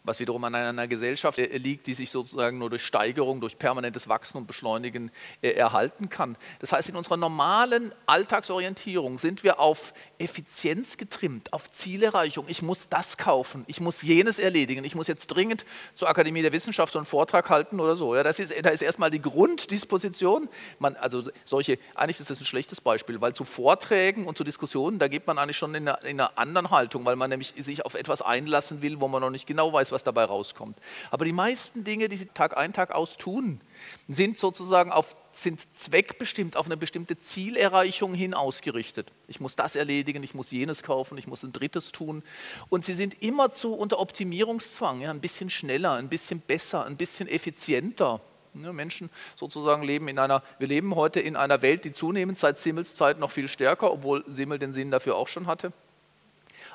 [0.05, 4.07] was wiederum an einer Gesellschaft äh, liegt, die sich sozusagen nur durch Steigerung, durch permanentes
[4.07, 6.37] Wachsen und Beschleunigen äh, erhalten kann.
[6.59, 12.45] Das heißt, in unserer normalen Alltagsorientierung sind wir auf Effizienz getrimmt, auf Zielerreichung.
[12.47, 15.65] Ich muss das kaufen, ich muss jenes erledigen, ich muss jetzt dringend
[15.95, 18.15] zur Akademie der Wissenschaft so einen Vortrag halten oder so.
[18.15, 20.47] Ja, das ist, da ist erstmal die Grunddisposition.
[20.79, 24.99] Man, also solche, eigentlich ist das ein schlechtes Beispiel, weil zu Vorträgen und zu Diskussionen,
[24.99, 27.85] da geht man eigentlich schon in einer, in einer anderen Haltung, weil man nämlich sich
[27.85, 30.77] auf etwas einlassen will, wo man noch nicht genau weiß, was dabei rauskommt.
[31.09, 33.61] Aber die meisten Dinge, die sie Tag ein, Tag aus tun,
[34.07, 39.11] sind sozusagen auf, sind zweckbestimmt, auf eine bestimmte Zielerreichung hin ausgerichtet.
[39.27, 42.21] Ich muss das erledigen, ich muss jenes kaufen, ich muss ein drittes tun.
[42.69, 47.27] Und sie sind immerzu unter Optimierungszwang, ja, ein bisschen schneller, ein bisschen besser, ein bisschen
[47.27, 48.21] effizienter.
[48.53, 52.95] Menschen sozusagen leben in einer, wir leben heute in einer Welt, die zunehmend seit Simmels
[52.95, 55.73] Zeit noch viel stärker, obwohl Simmel den Sinn dafür auch schon hatte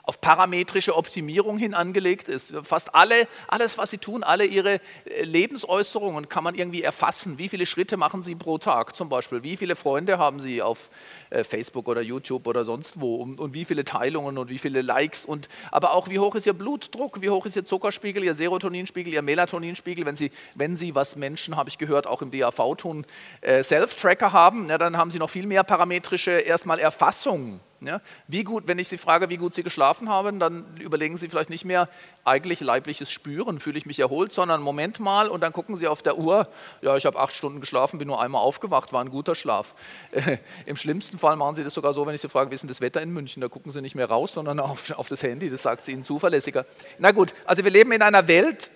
[0.03, 2.55] auf parametrische Optimierung hin angelegt ist.
[2.63, 7.39] Fast alle, alles, was sie tun, alle ihre äh, Lebensäußerungen kann man irgendwie erfassen.
[7.39, 9.43] Wie viele Schritte machen sie pro Tag zum Beispiel?
[9.43, 10.91] Wie viele Freunde haben sie auf
[11.31, 13.17] äh, Facebook oder YouTube oder sonst wo?
[13.17, 15.25] Und, und, wie viele Teilungen und wie viele Likes?
[15.25, 17.21] Und, aber auch, wie hoch ist ihr Blutdruck?
[17.21, 20.07] Wie hoch ist ihr Zuckerspiegel, ihr Serotoninspiegel, ihr Melatoninspiegel?
[20.07, 23.07] Wenn sie, wenn sie was Menschen, habe ich gehört, auch im DAV tun,
[23.41, 28.45] äh, Self-Tracker haben, ja, dann haben sie noch viel mehr parametrische erstmal Erfassungen ja, wie
[28.45, 31.65] gut, wenn ich Sie frage, wie gut Sie geschlafen haben, dann überlegen Sie vielleicht nicht
[31.65, 31.89] mehr
[32.25, 36.03] eigentlich leibliches Spüren, fühle ich mich erholt, sondern Moment mal und dann gucken Sie auf
[36.03, 36.49] der Uhr,
[36.83, 39.75] ja, ich habe acht Stunden geschlafen, bin nur einmal aufgewacht, war ein guter Schlaf.
[40.13, 42.63] Äh, Im schlimmsten Fall machen Sie das sogar so, wenn ich Sie frage, wie ist
[42.63, 45.23] denn das Wetter in München, da gucken Sie nicht mehr raus, sondern auf, auf das
[45.23, 46.67] Handy, das sagt Sie Ihnen zuverlässiger.
[46.99, 48.71] Na gut, also wir leben in einer Welt,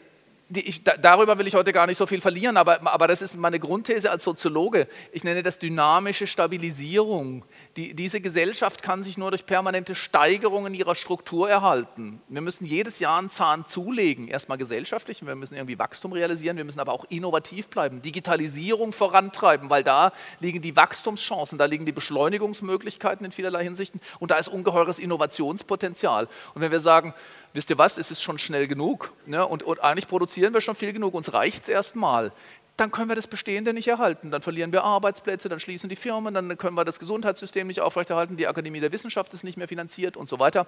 [0.50, 3.59] ich, darüber will ich heute gar nicht so viel verlieren, aber, aber das ist meine
[3.59, 4.88] Grundthese als Soziologe.
[5.11, 7.44] Ich nenne das dynamische Stabilisierung.
[7.76, 12.20] Die, diese Gesellschaft kann sich nur durch permanente Steigerungen ihrer Struktur erhalten.
[12.28, 14.28] Wir müssen jedes Jahr einen Zahn zulegen.
[14.28, 19.70] Erstmal gesellschaftlich, wir müssen irgendwie Wachstum realisieren, wir müssen aber auch innovativ bleiben, Digitalisierung vorantreiben,
[19.70, 24.48] weil da liegen die Wachstumschancen, da liegen die Beschleunigungsmöglichkeiten in vielerlei Hinsichten und da ist
[24.48, 26.28] ungeheures Innovationspotenzial.
[26.54, 27.14] Und wenn wir sagen,
[27.55, 29.47] wisst ihr was, es ist schon schnell genug ne?
[29.47, 32.33] und, und eigentlich produzieren wir schon viel genug, uns reicht es erstmal,
[32.77, 34.33] dann können wir das Bestehende nicht erhalten.
[34.33, 38.37] Dann verlieren wir Arbeitsplätze, dann schließen die Firmen, dann können wir das Gesundheitssystem nicht aufrechterhalten,
[38.37, 40.67] die Akademie der Wissenschaft ist nicht mehr finanziert und so weiter.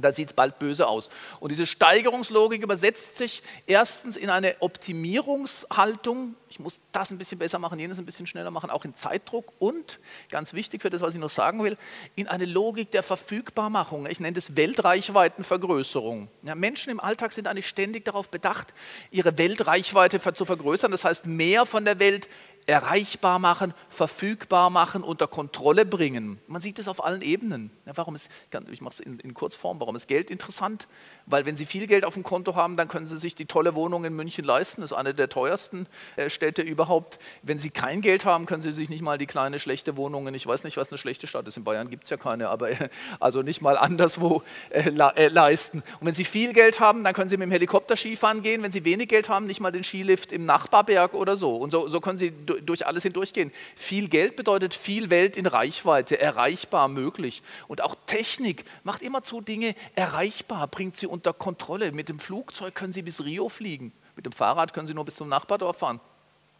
[0.00, 1.08] Da sieht es bald böse aus.
[1.38, 6.34] Und diese Steigerungslogik übersetzt sich erstens in eine Optimierungshaltung.
[6.48, 9.52] Ich muss das ein bisschen besser machen, jenes ein bisschen schneller machen, auch in Zeitdruck.
[9.60, 11.76] Und, ganz wichtig für das, was ich noch sagen will,
[12.16, 14.06] in eine Logik der Verfügbarmachung.
[14.06, 16.28] Ich nenne das Weltreichweitenvergrößerung.
[16.42, 18.74] Ja, Menschen im Alltag sind eigentlich ständig darauf bedacht,
[19.12, 20.90] ihre Weltreichweite zu vergrößern.
[20.90, 22.28] Das heißt, mehr von der Welt
[22.66, 26.40] erreichbar machen, verfügbar machen, unter Kontrolle bringen.
[26.46, 27.70] Man sieht es auf allen Ebenen.
[27.84, 28.28] Ja, warum ist,
[28.70, 30.88] ich mache es in, in, Kurzform, warum ist Geld interessant?
[31.26, 33.74] Weil wenn Sie viel Geld auf dem Konto haben, dann können Sie sich die tolle
[33.74, 34.80] Wohnung in München leisten.
[34.80, 37.18] Das ist eine der teuersten äh, Städte überhaupt.
[37.42, 40.34] Wenn Sie kein Geld haben, können Sie sich nicht mal die kleine schlechte Wohnung, in,
[40.34, 42.70] ich weiß nicht, was eine schlechte Stadt ist, in Bayern gibt es ja keine, aber
[42.70, 42.88] äh,
[43.20, 45.82] also nicht mal anderswo äh, äh, leisten.
[46.00, 48.62] Und wenn Sie viel Geld haben, dann können Sie mit dem Helikopter Skifahren gehen.
[48.62, 51.54] Wenn Sie wenig Geld haben, nicht mal den Skilift im Nachbarberg oder so.
[51.56, 53.52] Und so, so können Sie durch alles hindurchgehen.
[53.76, 57.42] Viel Geld bedeutet viel Welt in Reichweite, erreichbar, möglich.
[57.68, 61.92] Und auch Technik macht immerzu Dinge erreichbar, bringt sie unter Kontrolle.
[61.92, 63.92] Mit dem Flugzeug können Sie bis Rio fliegen.
[64.16, 66.00] Mit dem Fahrrad können Sie nur bis zum Nachbardorf fahren.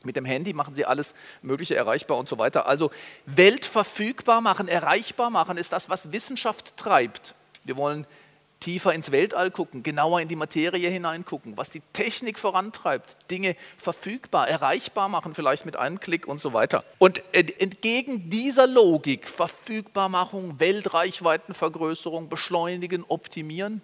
[0.04, 2.66] Mit dem Handy machen Sie alles Mögliche erreichbar und so weiter.
[2.66, 2.90] Also
[3.26, 7.35] Welt verfügbar machen, erreichbar machen, ist das, was Wissenschaft treibt.
[7.64, 8.07] Wir wollen
[8.64, 14.48] tiefer ins Weltall gucken, genauer in die Materie hineingucken, was die Technik vorantreibt, Dinge verfügbar,
[14.48, 16.83] erreichbar machen, vielleicht mit einem Klick und so weiter.
[16.98, 23.83] Und entgegen dieser Logik, Verfügbarmachung, Weltreichweitenvergrößerung, beschleunigen, optimieren,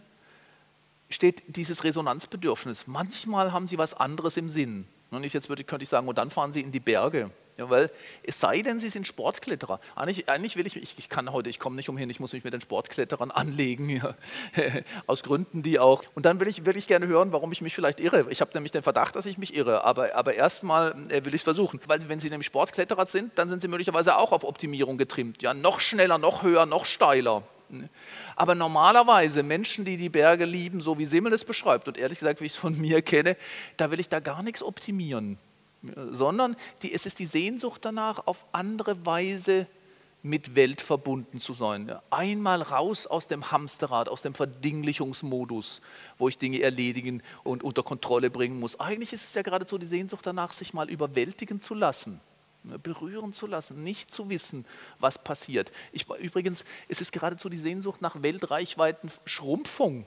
[1.11, 2.87] steht dieses Resonanzbedürfnis.
[2.87, 4.87] Manchmal haben sie was anderes im Sinn.
[5.11, 7.31] Und ich jetzt würde, könnte ich sagen, und dann fahren sie in die Berge.
[7.61, 7.91] Ja, weil
[8.23, 9.81] es sei denn, sie sind Sportkletterer.
[9.95, 12.43] Eigentlich, eigentlich will ich, ich, ich kann heute, ich komme nicht umhin, ich muss mich
[12.43, 14.15] mit den Sportkletterern anlegen, ja.
[15.07, 16.03] aus Gründen, die auch.
[16.15, 18.25] Und dann will ich, will ich gerne hören, warum ich mich vielleicht irre.
[18.31, 21.41] Ich habe nämlich den Verdacht, dass ich mich irre, aber, aber erstmal äh, will ich
[21.41, 21.81] es versuchen.
[21.87, 25.43] Weil wenn Sie nämlich Sportkletterer sind, dann sind Sie möglicherweise auch auf Optimierung getrimmt.
[25.43, 27.43] Ja, noch schneller, noch höher, noch steiler.
[28.37, 32.41] Aber normalerweise Menschen, die die Berge lieben, so wie Simmel es beschreibt, und ehrlich gesagt,
[32.41, 33.37] wie ich es von mir kenne,
[33.77, 35.39] da will ich da gar nichts optimieren
[35.83, 39.67] sondern die, es ist die Sehnsucht danach, auf andere Weise
[40.23, 41.97] mit Welt verbunden zu sein.
[42.11, 45.81] Einmal raus aus dem Hamsterrad, aus dem Verdinglichungsmodus,
[46.19, 48.79] wo ich Dinge erledigen und unter Kontrolle bringen muss.
[48.79, 52.21] Eigentlich ist es ja geradezu die Sehnsucht danach, sich mal überwältigen zu lassen,
[52.83, 54.67] berühren zu lassen, nicht zu wissen,
[54.99, 55.73] was passiert.
[55.93, 60.07] Ich, übrigens ist es geradezu die Sehnsucht nach weltreichweiten Schrumpfung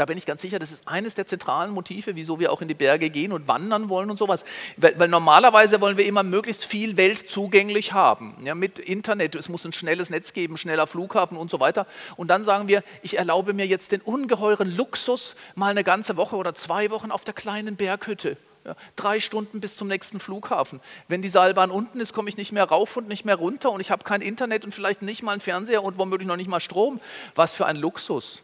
[0.00, 2.68] da bin ich ganz sicher, das ist eines der zentralen Motive, wieso wir auch in
[2.68, 4.44] die Berge gehen und wandern wollen und sowas.
[4.78, 8.34] Weil, weil normalerweise wollen wir immer möglichst viel Welt zugänglich haben.
[8.42, 11.86] Ja, mit Internet, es muss ein schnelles Netz geben, schneller Flughafen und so weiter.
[12.16, 16.36] Und dann sagen wir, ich erlaube mir jetzt den ungeheuren Luxus, mal eine ganze Woche
[16.36, 18.38] oder zwei Wochen auf der kleinen Berghütte.
[18.64, 20.80] Ja, drei Stunden bis zum nächsten Flughafen.
[21.08, 23.80] Wenn die Seilbahn unten ist, komme ich nicht mehr rauf und nicht mehr runter und
[23.80, 26.60] ich habe kein Internet und vielleicht nicht mal einen Fernseher und womöglich noch nicht mal
[26.60, 27.00] Strom.
[27.34, 28.42] Was für ein Luxus.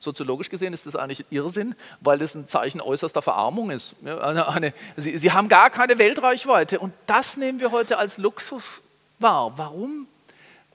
[0.00, 3.94] Soziologisch gesehen ist das eigentlich Irrsinn, weil das ein Zeichen äußerster Verarmung ist.
[4.04, 8.64] Eine, eine, sie, sie haben gar keine Weltreichweite und das nehmen wir heute als Luxus
[9.18, 9.52] wahr.
[9.56, 10.06] Warum?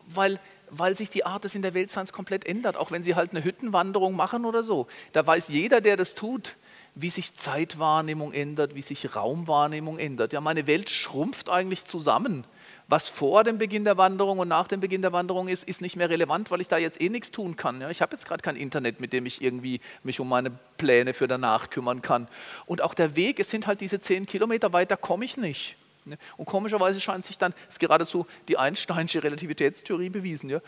[0.08, 0.40] Weil
[0.72, 3.44] weil sich die Art des in der Weltseins komplett ändert, auch wenn sie halt eine
[3.44, 4.86] Hüttenwanderung machen oder so.
[5.14, 6.58] Da weiß jeder, der das tut,
[6.96, 10.34] wie sich Zeitwahrnehmung ändert, wie sich Raumwahrnehmung ändert.
[10.34, 12.46] Ja, meine Welt schrumpft eigentlich zusammen
[12.90, 15.96] Was vor dem Beginn der Wanderung und nach dem Beginn der Wanderung ist, ist nicht
[15.96, 17.80] mehr relevant, weil ich da jetzt eh nichts tun kann.
[17.82, 17.92] Ja?
[17.92, 21.28] Ich habe jetzt gerade kein Internet, mit dem ich irgendwie mich um meine Pläne für
[21.28, 22.28] danach kümmern kann.
[22.66, 25.78] Und auch der Weg, es sind halt diese zehn Kilometer weiter, komme ich nicht.
[26.06, 26.18] Ne?
[26.36, 30.60] Und komischerweise scheint sich dann, ist geradezu die Einsteinsche Relativitätstheorie bewiesen, ja?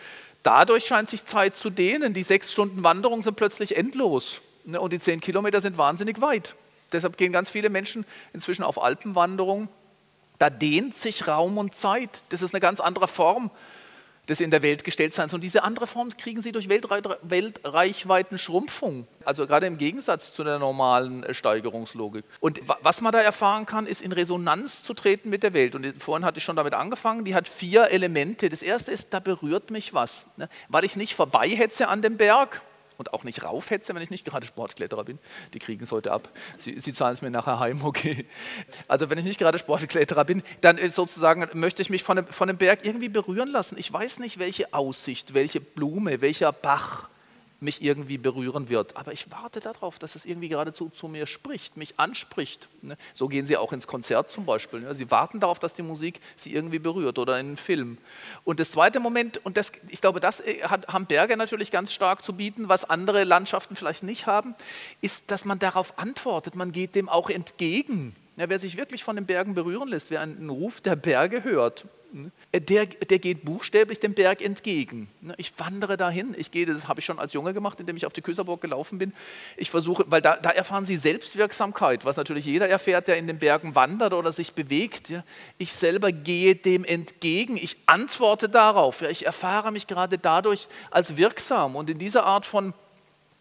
[0.43, 2.13] dadurch scheint sich Zeit zu dehnen.
[2.13, 4.41] Die sechs Stunden Wanderung sind plötzlich endlos.
[4.65, 4.79] Ne?
[4.79, 6.53] Und die zehn Kilometer sind wahnsinnig weit.
[6.91, 9.69] Deshalb gehen ganz viele Menschen inzwischen auf Alpenwanderung.
[10.41, 12.23] Da dehnt sich Raum und Zeit.
[12.29, 13.51] Das ist eine ganz andere Form
[14.27, 15.35] des in der Welt gestelltseins.
[15.35, 19.05] Und diese andere Form kriegen sie durch Weltreichweiten Schrumpfung.
[19.23, 22.25] Also gerade im Gegensatz zu der normalen äh, Steigerungslogik.
[22.39, 25.75] Und was man da erfahren kann, ist in Resonanz zu treten mit der Welt.
[25.75, 28.49] Und vorhin hatte ich schon damit angefangen, die hat vier Elemente.
[28.49, 30.25] Das erste ist, da berührt mich was.
[30.37, 30.49] Ne?
[30.69, 32.63] Weil ich nicht vorbeihetze an dem Berg,
[33.01, 35.17] und auch nicht raufhetze, wenn ich nicht gerade Sportkletterer bin.
[35.55, 36.29] Die kriegen es heute ab.
[36.59, 38.25] Sie, Sie zahlen es mir nachher heim, okay.
[38.87, 42.47] Also wenn ich nicht gerade Sportkletterer bin, dann sozusagen möchte ich mich von dem, von
[42.47, 43.75] dem Berg irgendwie berühren lassen.
[43.77, 47.09] Ich weiß nicht, welche Aussicht, welche Blume, welcher Bach,
[47.61, 48.97] mich irgendwie berühren wird.
[48.97, 52.67] Aber ich warte darauf, dass es irgendwie geradezu zu mir spricht, mich anspricht.
[52.81, 52.97] Ne?
[53.13, 54.81] So gehen Sie auch ins Konzert zum Beispiel.
[54.81, 54.95] Ne?
[54.95, 57.99] Sie warten darauf, dass die Musik Sie irgendwie berührt oder in einen Film.
[58.43, 61.93] Und das zweite Moment, und das, ich glaube, das äh, hat, haben Berge natürlich ganz
[61.93, 64.55] stark zu bieten, was andere Landschaften vielleicht nicht haben,
[65.01, 66.55] ist, dass man darauf antwortet.
[66.55, 68.15] Man geht dem auch entgegen.
[68.37, 71.85] Ja, wer sich wirklich von den Bergen berühren lässt, wer einen Ruf der Berge hört,
[72.53, 75.09] der, der geht buchstäblich dem Berg entgegen.
[75.37, 76.35] Ich wandere dahin.
[76.37, 78.97] Ich gehe, das habe ich schon als Junge gemacht, indem ich auf die Köserburg gelaufen
[78.97, 79.13] bin.
[79.55, 83.39] Ich versuche, weil da, da erfahren Sie Selbstwirksamkeit, was natürlich jeder erfährt, der in den
[83.39, 85.13] Bergen wandert oder sich bewegt.
[85.57, 87.55] Ich selber gehe dem entgegen.
[87.55, 89.01] Ich antworte darauf.
[89.03, 91.75] Ich erfahre mich gerade dadurch als wirksam.
[91.75, 92.73] Und in dieser Art von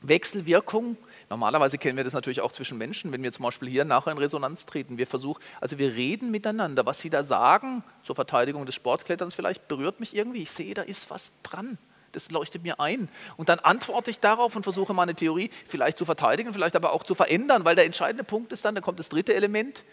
[0.03, 0.97] Wechselwirkung
[1.31, 4.19] Normalerweise kennen wir das natürlich auch zwischen Menschen, wenn wir zum Beispiel hier nachher in
[4.19, 4.99] Resonanz treten.
[4.99, 6.85] Wir versuchen, also wir reden miteinander.
[6.87, 10.43] Was Sie da sagen zur Verteidigung des Sportkletterns vielleicht berührt mich irgendwie.
[10.43, 11.79] Ich sehe, da ist was dran.
[12.11, 13.09] Das leuchtet mir ein.
[13.37, 17.05] Und dann antworte ich darauf und versuche meine Theorie vielleicht zu verteidigen, vielleicht aber auch
[17.05, 19.85] zu verändern, weil der entscheidende Punkt ist dann, da kommt das dritte Element,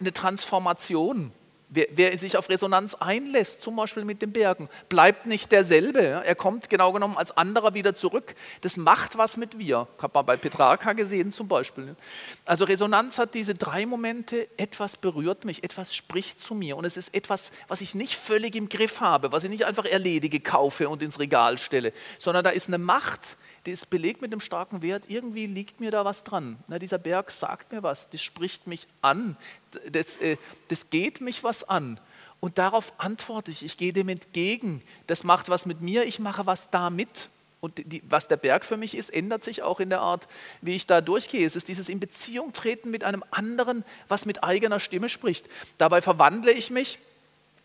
[0.00, 1.30] eine Transformation.
[1.74, 6.02] Wer, wer, sich auf Resonanz einlässt, zum Beispiel mit den Bergen, bleibt nicht derselbe.
[6.02, 8.34] Er kommt genau genommen als anderer wieder zurück.
[8.60, 9.88] Das macht was mit wir.
[9.96, 11.96] Hat man bei Petrarca gesehen zum Beispiel.
[12.44, 16.76] Also Resonanz hat diese drei Momente, etwas berührt mich, etwas spricht zu mir.
[16.76, 19.86] Und es ist etwas, was ich nicht völlig im Griff habe, was ich nicht einfach
[19.86, 24.32] erledige, kaufe und ins Regal stelle, sondern da ist eine Macht, die ist belegt mit
[24.32, 25.04] einem starken Wert.
[25.08, 26.58] Irgendwie liegt mir da was dran.
[26.66, 29.36] Na, dieser Berg sagt mir was, das spricht mich an,
[29.90, 30.36] das, äh,
[30.68, 32.00] das geht mich was an.
[32.40, 34.82] Und darauf antworte ich, ich gehe dem entgegen.
[35.06, 37.30] Das macht was mit mir, ich mache was damit.
[37.60, 40.26] Und die, was der Berg für mich ist, ändert sich auch in der Art,
[40.60, 41.46] wie ich da durchgehe.
[41.46, 45.48] Es ist dieses in Beziehung treten mit einem anderen, was mit eigener Stimme spricht.
[45.78, 46.98] Dabei verwandle ich mich.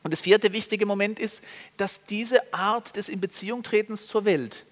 [0.03, 1.43] Und das vierte wichtige Moment ist,
[1.77, 4.63] dass diese Art des in Beziehung tretens zur Welt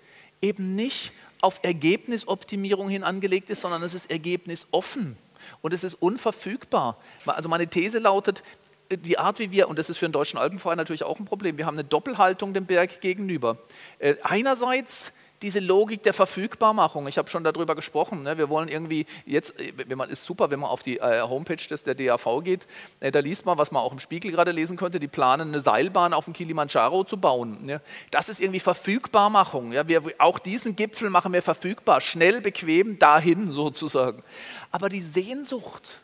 [0.46, 5.18] eben nicht auf Ergebnisoptimierung hin angelegt ist, sondern es ist ergebnisoffen
[5.62, 6.98] und es ist unverfügbar.
[7.26, 8.44] Also meine These lautet,
[8.92, 11.58] die Art, wie wir, und das ist für den Deutschen Alpenverein natürlich auch ein Problem,
[11.58, 13.58] wir haben eine Doppelhaltung dem Berg gegenüber.
[14.00, 15.12] Äh, einerseits
[15.46, 17.08] diese Logik der Verfügbarmachung.
[17.08, 18.24] Ich habe schon darüber gesprochen.
[18.24, 18.40] Ne?
[18.40, 21.56] Wir wollen irgendwie jetzt, äh, wenn man ist super, wenn man auf die äh, Homepage
[21.56, 22.66] des, der DAV geht,
[23.00, 25.62] äh, da liest man, was man auch im Spiegel gerade lesen könnte, die planen eine
[25.62, 27.60] Seilbahn auf dem Kilimanjaro zu bauen.
[27.68, 27.80] Ja?
[28.10, 29.72] Das ist irgendwie Verfügbarmachung.
[29.72, 29.88] Ja?
[29.88, 34.24] Wir, auch diesen Gipfel machen wir verfügbar, schnell, bequem, dahin sozusagen.
[34.72, 36.02] Aber die Sehnsucht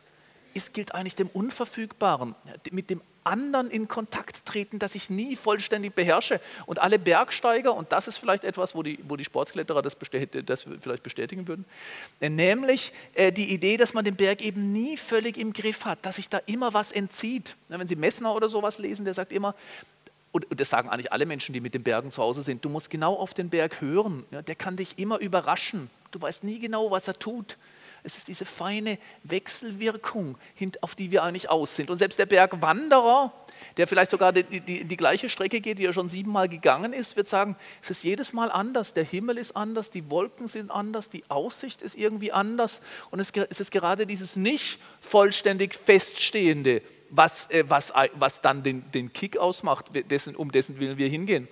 [0.54, 2.36] ist, gilt eigentlich dem Unverfügbaren,
[2.72, 6.40] mit dem anderen in Kontakt treten, das ich nie vollständig beherrsche.
[6.66, 9.98] Und alle Bergsteiger, und das ist vielleicht etwas, wo die, wo die Sportkletterer das,
[10.46, 11.66] das vielleicht bestätigen würden,
[12.20, 16.06] äh, nämlich äh, die Idee, dass man den Berg eben nie völlig im Griff hat,
[16.06, 17.56] dass sich da immer was entzieht.
[17.68, 19.56] Wenn Sie Messner oder sowas lesen, der sagt immer,
[20.32, 22.90] und, das sagen eigentlich alle Menschen, die mit den Bergen zu Hause sind, du musst
[22.90, 25.90] genau auf den Berg hören, der kann dich immer überraschen.
[26.12, 27.58] Du weißt nie genau, was er tut.
[28.04, 30.38] Es ist diese feine Wechselwirkung,
[30.82, 31.90] auf die wir eigentlich aus sind.
[31.90, 33.32] Und selbst der Bergwanderer,
[33.78, 37.16] der vielleicht sogar die, die, die gleiche Strecke geht, die er schon siebenmal gegangen ist,
[37.16, 38.94] wird sagen, es ist jedes Mal anders.
[38.94, 42.82] Der Himmel ist anders, die Wolken sind anders, die Aussicht ist irgendwie anders.
[43.12, 49.14] Und es, ist gerade dieses nicht vollständig Feststehende, was, äh, was, was dann den, den
[49.14, 51.48] Kick ausmacht, dessen, um dessen Willen wir hingehen.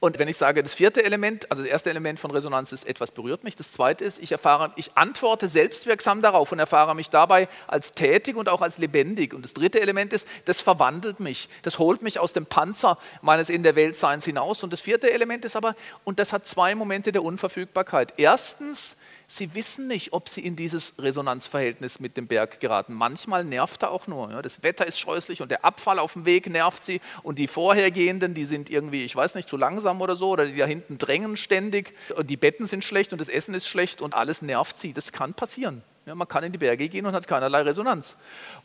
[0.00, 3.10] Und wenn ich sage, das vierte Element, also das erste Element von Resonanz ist, etwas
[3.10, 3.56] berührt mich.
[3.56, 8.36] Das zweite ist, ich erfahre, ich antworte selbstwirksam darauf und erfahre mich dabei als tätig
[8.36, 9.34] und auch als lebendig.
[9.34, 11.48] Und das dritte Element ist, das verwandelt mich.
[11.62, 14.62] Das holt mich aus dem Panzer meines in der Weltseins hinaus.
[14.62, 15.74] Und das vierte Element ist aber,
[16.04, 18.14] und das hat zwei Momente der Unverfügbarkeit.
[18.16, 22.94] Erstens, Sie wissen nicht, ob sie in dieses Resonanzverhältnis mit dem Berg geraten.
[22.94, 24.30] Manchmal nervt er auch nur.
[24.30, 24.42] Ja.
[24.42, 28.34] Das Wetter ist scheußlich und der Abfall auf dem Weg nervt sie und die vorhergehenden,
[28.34, 31.36] die sind irgendwie, ich weiß nicht, zu langsam oder so oder die da hinten drängen
[31.36, 34.92] ständig und die Betten sind schlecht und das Essen ist schlecht und alles nervt sie.
[34.92, 35.82] Das kann passieren.
[36.06, 38.16] Ja, man kann in die Berge gehen und hat keinerlei Resonanz.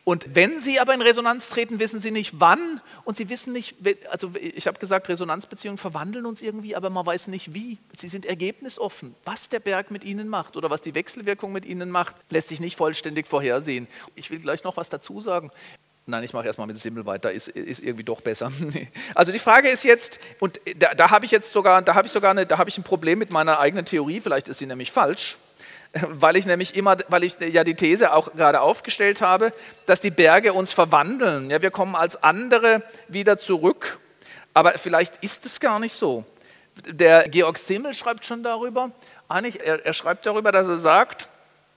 [0.04, 3.76] Und wenn Sie aber in Resonanz treten, wissen Sie nicht wann und Sie wissen nicht,
[4.10, 7.78] also ich habe gesagt, Resonanzbeziehungen verwandeln uns irgendwie, aber man weiß nicht wie.
[7.96, 9.14] Sie sind ergebnisoffen.
[9.24, 12.60] Was der Berg mit Ihnen macht oder was die Wechselwirkung mit Ihnen macht, lässt sich
[12.60, 13.88] nicht vollständig vorhersehen.
[14.16, 15.50] Ich will gleich noch was dazu sagen.
[16.04, 18.52] Nein, ich mache erstmal mit Simmel weiter, ist, ist irgendwie doch besser.
[19.14, 22.12] Also die Frage ist jetzt, und da, da habe ich jetzt sogar, da habe ich
[22.12, 24.92] sogar eine, da habe ich ein Problem mit meiner eigenen Theorie, vielleicht ist sie nämlich
[24.92, 25.38] falsch
[26.08, 29.52] weil ich nämlich immer, weil ich ja die These auch gerade aufgestellt habe,
[29.86, 31.50] dass die Berge uns verwandeln.
[31.50, 33.98] Ja, wir kommen als andere wieder zurück,
[34.54, 36.24] aber vielleicht ist es gar nicht so.
[36.86, 38.92] Der Georg Simmel schreibt schon darüber,
[39.28, 41.28] eigentlich, er, er schreibt darüber, dass er sagt,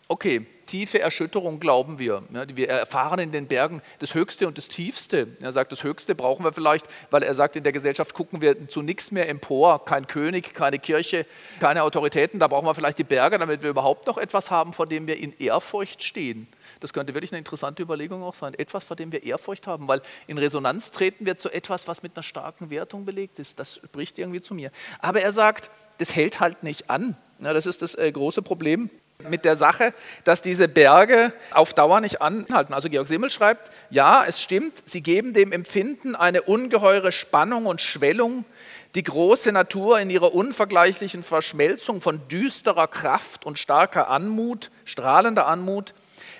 [0.07, 2.23] okay, tiefe Erschütterung glauben wir.
[2.33, 5.27] Ja, wir erfahren in den Bergen das Höchste und das Tiefste.
[5.41, 8.67] Er sagt, das Höchste brauchen wir vielleicht, weil er sagt, in der Gesellschaft gucken wir
[8.67, 9.85] zu nichts mehr empor.
[9.85, 11.25] Kein König, keine Kirche,
[11.59, 12.39] keine Autoritäten.
[12.39, 15.17] Da brauchen wir vielleicht die Berge, damit wir überhaupt noch etwas haben, vor dem wir
[15.17, 16.47] in Ehrfurcht stehen.
[16.79, 18.53] Das könnte wirklich eine interessante Überlegung auch sein.
[18.53, 22.15] Etwas, vor dem wir Ehrfurcht haben, weil in Resonanz treten wir zu etwas, was mit
[22.15, 23.59] einer starken Wertung belegt ist.
[23.59, 24.71] Das spricht irgendwie zu mir.
[24.99, 27.15] Aber er sagt, das hält halt nicht an.
[27.39, 28.89] Ja, das ist das äh, große Problem
[29.29, 29.93] mit der Sache,
[30.23, 32.73] dass diese Berge auf Dauer nicht anhalten.
[32.73, 37.81] Also Georg Simmel schreibt, ja, es stimmt, sie geben dem Empfinden eine ungeheure Spannung und
[37.81, 38.45] Schwellung,
[38.95, 45.93] die große Natur in ihrer unvergleichlichen Verschmelzung von düsterer Kraft und starker Anmut, strahlender Anmut,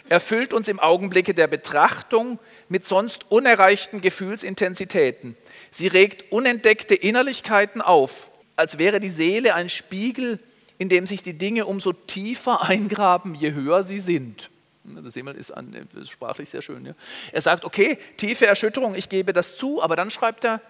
[0.10, 2.38] erfüllt uns im Augenblicke der Betrachtung
[2.70, 5.36] mit sonst unerreichten Gefühlsintensitäten.
[5.72, 10.40] Sie regt unentdeckte Innerlichkeiten auf, als wäre die Seele ein Spiegel
[10.78, 14.50] in dem sich die Dinge umso tiefer eingraben, je höher sie sind.
[14.84, 16.86] Das ist, an, ist sprachlich sehr schön.
[16.86, 16.94] Ja.
[17.32, 20.62] Er sagt, okay, tiefe Erschütterung, ich gebe das zu, aber dann schreibt er,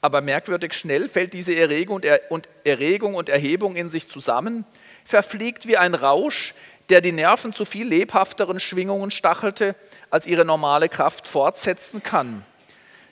[0.00, 4.64] aber merkwürdig schnell fällt diese Erregung und, er, und Erregung und Erhebung in sich zusammen,
[5.04, 6.54] verfliegt wie ein Rausch,
[6.88, 9.74] der die Nerven zu viel lebhafteren Schwingungen stachelte,
[10.10, 12.44] als ihre normale Kraft fortsetzen kann.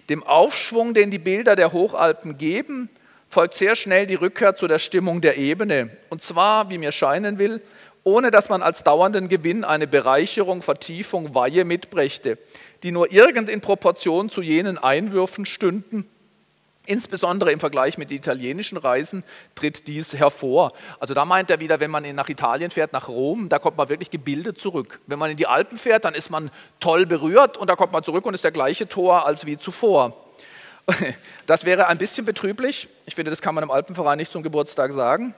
[0.08, 2.88] Dem Aufschwung, den die Bilder der Hochalpen geben,
[3.30, 5.96] folgt sehr schnell die Rückkehr zu der Stimmung der Ebene.
[6.08, 7.62] Und zwar, wie mir scheinen will,
[8.02, 12.38] ohne dass man als dauernden Gewinn eine Bereicherung, Vertiefung, Weihe mitbrächte,
[12.82, 16.08] die nur irgend in Proportion zu jenen Einwürfen stünden.
[16.86, 19.22] Insbesondere im Vergleich mit italienischen Reisen
[19.54, 20.72] tritt dies hervor.
[20.98, 23.88] Also da meint er wieder, wenn man nach Italien fährt, nach Rom, da kommt man
[23.88, 24.98] wirklich gebildet zurück.
[25.06, 26.50] Wenn man in die Alpen fährt, dann ist man
[26.80, 30.29] toll berührt und da kommt man zurück und ist der gleiche Tor als wie zuvor.
[31.46, 32.88] Das wäre ein bisschen betrüblich.
[33.06, 35.34] Ich finde, das kann man im Alpenverein nicht zum Geburtstag sagen.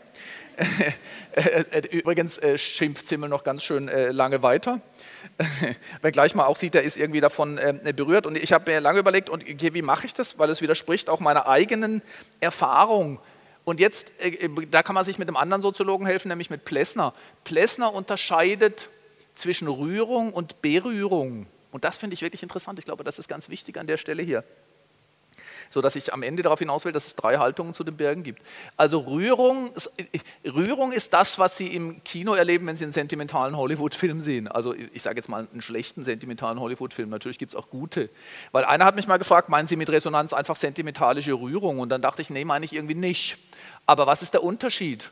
[1.90, 4.80] Übrigens äh, schimpft Zimmel noch ganz schön äh, lange weiter.
[6.02, 8.26] Wenn gleich mal auch sieht, er ist irgendwie davon äh, berührt.
[8.26, 10.38] Und ich habe mir lange überlegt, und wie mache ich das?
[10.38, 12.02] Weil es widerspricht auch meiner eigenen
[12.40, 13.18] Erfahrung.
[13.64, 14.12] Und jetzt,
[14.70, 17.14] da kann man sich mit einem anderen Soziologen helfen, nämlich mit Plessner.
[17.44, 18.90] Plessner unterscheidet
[19.34, 21.46] zwischen Rührung und Berührung.
[21.70, 22.78] Und das finde ich wirklich interessant.
[22.78, 24.44] Ich glaube, das ist ganz wichtig an der Stelle hier
[25.70, 28.42] sodass ich am Ende darauf hinaus will, dass es drei Haltungen zu den Bergen gibt.
[28.76, 29.70] Also Rührung,
[30.44, 34.48] Rührung ist das, was Sie im Kino erleben, wenn Sie einen sentimentalen Hollywood-Film sehen.
[34.48, 37.08] Also ich sage jetzt mal einen schlechten sentimentalen Hollywood-Film.
[37.08, 38.10] Natürlich gibt es auch gute.
[38.52, 41.78] Weil einer hat mich mal gefragt, meinen Sie mit Resonanz einfach sentimentalische Rührung?
[41.78, 43.38] Und dann dachte ich, nee, meine ich irgendwie nicht.
[43.86, 45.10] Aber was ist der Unterschied?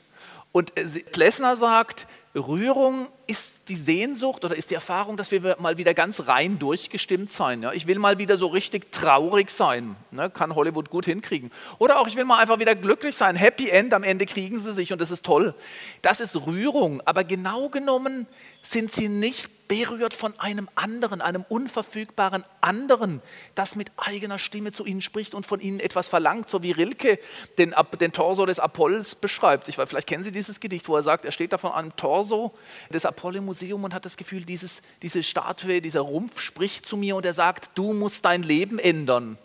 [0.53, 5.78] Und äh, Plessner sagt, Rührung ist die Sehnsucht oder ist die Erfahrung, dass wir mal
[5.78, 7.66] wieder ganz rein durchgestimmt sein.
[7.74, 9.97] Ich will mal wieder so richtig traurig sein.
[10.12, 10.31] Ne?
[10.31, 11.51] Kann Hollywood gut hinkriegen.
[11.78, 13.35] Oder auch, ich will mal einfach wieder glücklich sein.
[13.35, 15.55] Happy End, am Ende kriegen sie sich und das ist toll.
[16.03, 17.03] Das ist Rührung.
[17.05, 18.28] Aber genau genommen
[18.63, 23.23] sind sie nicht berührt von einem anderen, einem unverfügbaren anderen,
[23.55, 27.21] das mit eigener Stimme zu ihnen spricht und von ihnen etwas verlangt, so wie Rilke
[27.57, 29.69] den, den Torso des Apollos beschreibt.
[29.69, 32.53] Ich, vielleicht kennen Sie dieses Gedicht, wo er sagt, er steht da von einem Torso
[32.93, 36.97] des Apollo im Museum und hat das Gefühl, dieses, diese Statue, dieser Rumpf spricht zu
[36.97, 39.39] mir und er sagt, du musst dein Leben ändern.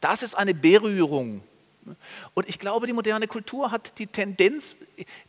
[0.00, 1.42] Das ist eine Berührung.
[2.34, 4.76] Und ich glaube, die moderne Kultur hat die Tendenz,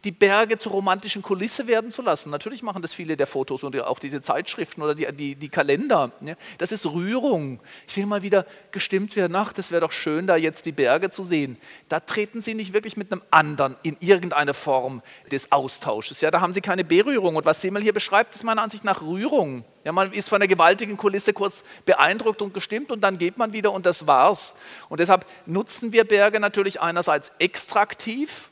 [0.03, 2.29] die Berge zur romantischen Kulisse werden zu lassen.
[2.29, 6.11] Natürlich machen das viele der Fotos und auch diese Zeitschriften oder die, die, die Kalender.
[6.57, 7.59] Das ist Rührung.
[7.87, 11.09] Ich will mal wieder gestimmt werden, ach, das wäre doch schön, da jetzt die Berge
[11.09, 11.57] zu sehen.
[11.87, 15.01] Da treten sie nicht wirklich mit einem anderen in irgendeine Form
[15.31, 16.21] des Austausches.
[16.21, 17.35] Ja, da haben sie keine Berührung.
[17.35, 19.63] Und was Simmel hier beschreibt, ist meiner Ansicht nach Rührung.
[19.89, 23.53] Ja, man ist von der gewaltigen Kulisse kurz beeindruckt und gestimmt und dann geht man
[23.53, 24.55] wieder und das war's.
[24.87, 28.51] Und deshalb nutzen wir Berge natürlich einerseits extraktiv,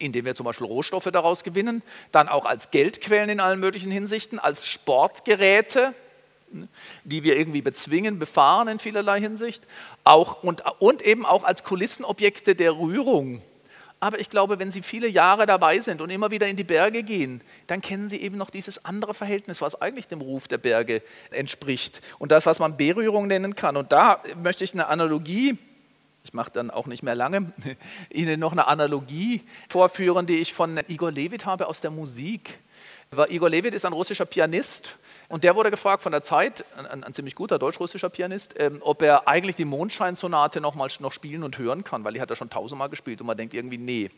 [0.00, 4.40] indem wir zum Beispiel Rohstoffe daraus gewinnen, dann auch als Geldquellen in allen möglichen Hinsichten,
[4.40, 5.94] als Sportgeräte,
[7.04, 9.62] die wir irgendwie bezwingen, befahren in vielerlei Hinsicht,
[10.02, 13.42] auch, und, und eben auch als Kulissenobjekte der Rührung.
[13.98, 17.02] Aber ich glaube, wenn Sie viele Jahre dabei sind und immer wieder in die Berge
[17.02, 21.02] gehen, dann kennen Sie eben noch dieses andere Verhältnis, was eigentlich dem Ruf der Berge
[21.30, 22.02] entspricht.
[22.18, 23.76] Und das, was man Berührung nennen kann.
[23.76, 25.58] Und da möchte ich eine Analogie
[26.26, 27.52] ich mache dann auch nicht mehr lange,
[28.10, 32.58] Ihnen noch eine Analogie vorführen, die ich von Igor Levit habe aus der Musik.
[33.28, 34.96] Igor Levit ist ein russischer Pianist
[35.28, 39.02] und der wurde gefragt von der Zeit, ein, ein ziemlich guter deutsch-russischer Pianist, ähm, ob
[39.02, 42.36] er eigentlich die Mondscheinsonate noch mal noch spielen und hören kann, weil die hat er
[42.36, 44.10] schon tausendmal gespielt und man denkt irgendwie, nee,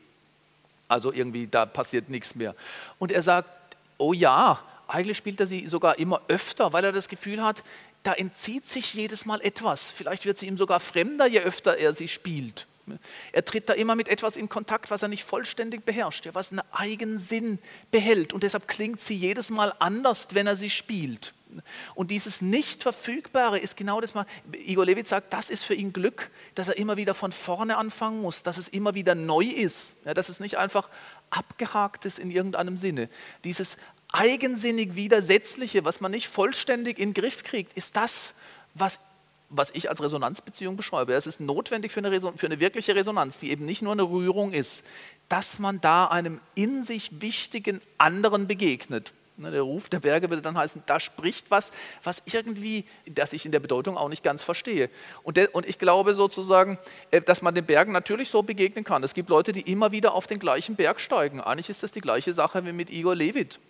[0.86, 2.54] also irgendwie da passiert nichts mehr.
[2.98, 3.48] Und er sagt,
[3.96, 7.62] oh ja, eigentlich spielt er sie sogar immer öfter, weil er das Gefühl hat,
[8.02, 9.90] da entzieht sich jedes Mal etwas.
[9.90, 12.66] Vielleicht wird sie ihm sogar fremder, je öfter er sie spielt.
[13.32, 16.62] Er tritt da immer mit etwas in Kontakt, was er nicht vollständig beherrscht, was einen
[16.72, 17.58] Eigensinn
[17.90, 18.32] behält.
[18.32, 21.34] Und deshalb klingt sie jedes Mal anders, wenn er sie spielt.
[21.94, 26.30] Und dieses Nicht-Verfügbare ist genau das, was Igor Levit sagt, das ist für ihn Glück,
[26.54, 30.14] dass er immer wieder von vorne anfangen muss, dass es immer wieder neu ist, ja,
[30.14, 30.88] dass es nicht einfach
[31.30, 33.08] abgehakt ist in irgendeinem Sinne.
[33.44, 33.76] Dieses
[34.12, 38.34] eigensinnig Widersetzliche, was man nicht vollständig in den Griff kriegt, ist das,
[38.74, 38.98] was,
[39.50, 41.14] was ich als Resonanzbeziehung beschreibe.
[41.14, 44.52] Es ist notwendig für eine, für eine wirkliche Resonanz, die eben nicht nur eine Rührung
[44.52, 44.84] ist,
[45.28, 49.12] dass man da einem in sich wichtigen anderen begegnet.
[49.38, 51.70] Ne, der Ruf der Berge würde dann heißen, da spricht was,
[52.02, 54.90] was irgendwie, das ich in der Bedeutung auch nicht ganz verstehe.
[55.22, 56.76] Und, der, und ich glaube sozusagen,
[57.12, 59.04] äh, dass man den Bergen natürlich so begegnen kann.
[59.04, 61.40] Es gibt Leute, die immer wieder auf den gleichen Berg steigen.
[61.40, 63.60] Eigentlich ist das die gleiche Sache wie mit Igor Levit.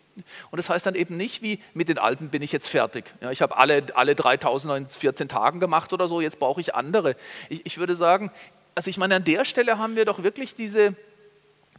[0.51, 3.05] Und das heißt dann eben nicht, wie mit den Alpen bin ich jetzt fertig.
[3.21, 6.75] Ja, ich habe alle, alle 3000 in 14 Tagen gemacht oder so, jetzt brauche ich
[6.75, 7.17] andere.
[7.49, 8.31] Ich, ich würde sagen,
[8.75, 10.95] also ich meine, an der Stelle haben wir doch wirklich diese,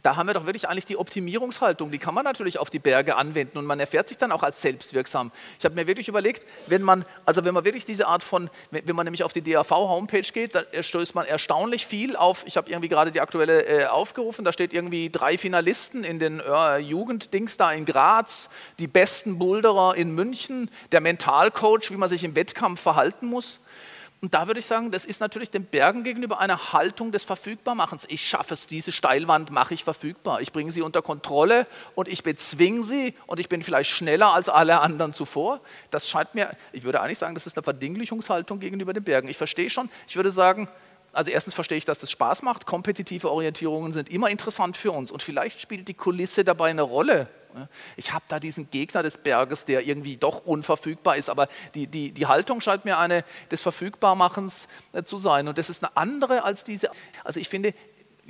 [0.02, 3.16] da haben wir doch wirklich eigentlich die Optimierungshaltung, die kann man natürlich auf die Berge
[3.16, 5.30] anwenden und man erfährt sich dann auch als selbstwirksam.
[5.58, 8.96] Ich habe mir wirklich überlegt, wenn man, also wenn man wirklich diese Art von, wenn
[8.96, 12.88] man nämlich auf die DAV-Homepage geht, dann stößt man erstaunlich viel auf, ich habe irgendwie
[12.88, 17.72] gerade die aktuelle äh, aufgerufen, da steht irgendwie drei Finalisten in den äh, Jugenddings da
[17.72, 18.48] in Graz,
[18.78, 23.60] die besten Boulderer in München, der Mentalcoach, wie man sich im Wettkampf verhalten muss.
[24.22, 28.04] Und da würde ich sagen, das ist natürlich den Bergen gegenüber eine Haltung des Verfügbarmachens.
[28.08, 30.42] Ich schaffe es, diese Steilwand mache ich verfügbar.
[30.42, 34.50] Ich bringe sie unter Kontrolle und ich bezwinge sie und ich bin vielleicht schneller als
[34.50, 35.60] alle anderen zuvor.
[35.90, 39.28] Das scheint mir, ich würde eigentlich sagen, das ist eine Verdinglichungshaltung gegenüber den Bergen.
[39.28, 40.68] Ich verstehe schon, ich würde sagen,
[41.12, 42.66] also erstens verstehe ich, dass das Spaß macht.
[42.66, 47.28] Kompetitive Orientierungen sind immer interessant für uns und vielleicht spielt die Kulisse dabei eine Rolle.
[47.96, 52.12] Ich habe da diesen Gegner des Berges, der irgendwie doch unverfügbar ist, aber die, die,
[52.12, 55.48] die Haltung scheint mir eine des Verfügbarmachens äh, zu sein.
[55.48, 56.90] Und das ist eine andere als diese.
[57.24, 57.74] Also ich finde,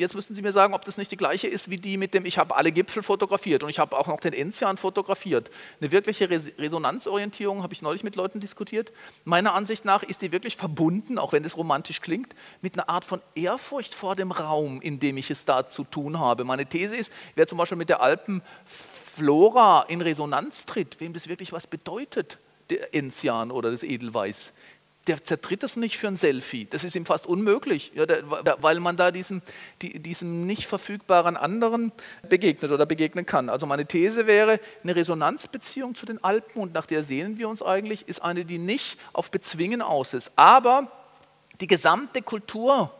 [0.01, 2.24] jetzt müssen Sie mir sagen, ob das nicht die gleiche ist wie die mit dem,
[2.24, 5.51] ich habe alle Gipfel fotografiert und ich habe auch noch den Enzian fotografiert.
[5.80, 8.92] Eine wirkliche Resonanzorientierung habe ich neulich mit Leuten diskutiert.
[9.24, 13.05] Meiner Ansicht nach ist die wirklich verbunden, auch wenn das romantisch klingt, mit einer Art
[13.05, 16.44] von Ehrfurcht vor dem Raum, in dem ich es da zu tun habe.
[16.44, 21.53] Meine These ist, wer zum Beispiel mit der Alpenflora in Resonanz tritt, wem das wirklich
[21.53, 22.38] was bedeutet,
[22.70, 24.53] der Enzian oder das Edelweiß,
[25.11, 26.66] der zertritt das nicht für ein Selfie.
[26.70, 28.22] Das ist ihm fast unmöglich, ja, der,
[28.62, 29.42] weil man da diesem,
[29.82, 31.90] die, diesem nicht verfügbaren anderen
[32.28, 33.48] begegnet oder begegnen kann.
[33.48, 37.61] Also meine These wäre, eine Resonanzbeziehung zu den Alpen, und nach der sehnen wir uns
[37.61, 40.30] eigentlich, ist eine, die nicht auf Bezwingen aus ist.
[40.36, 40.92] Aber
[41.61, 42.94] die gesamte Kultur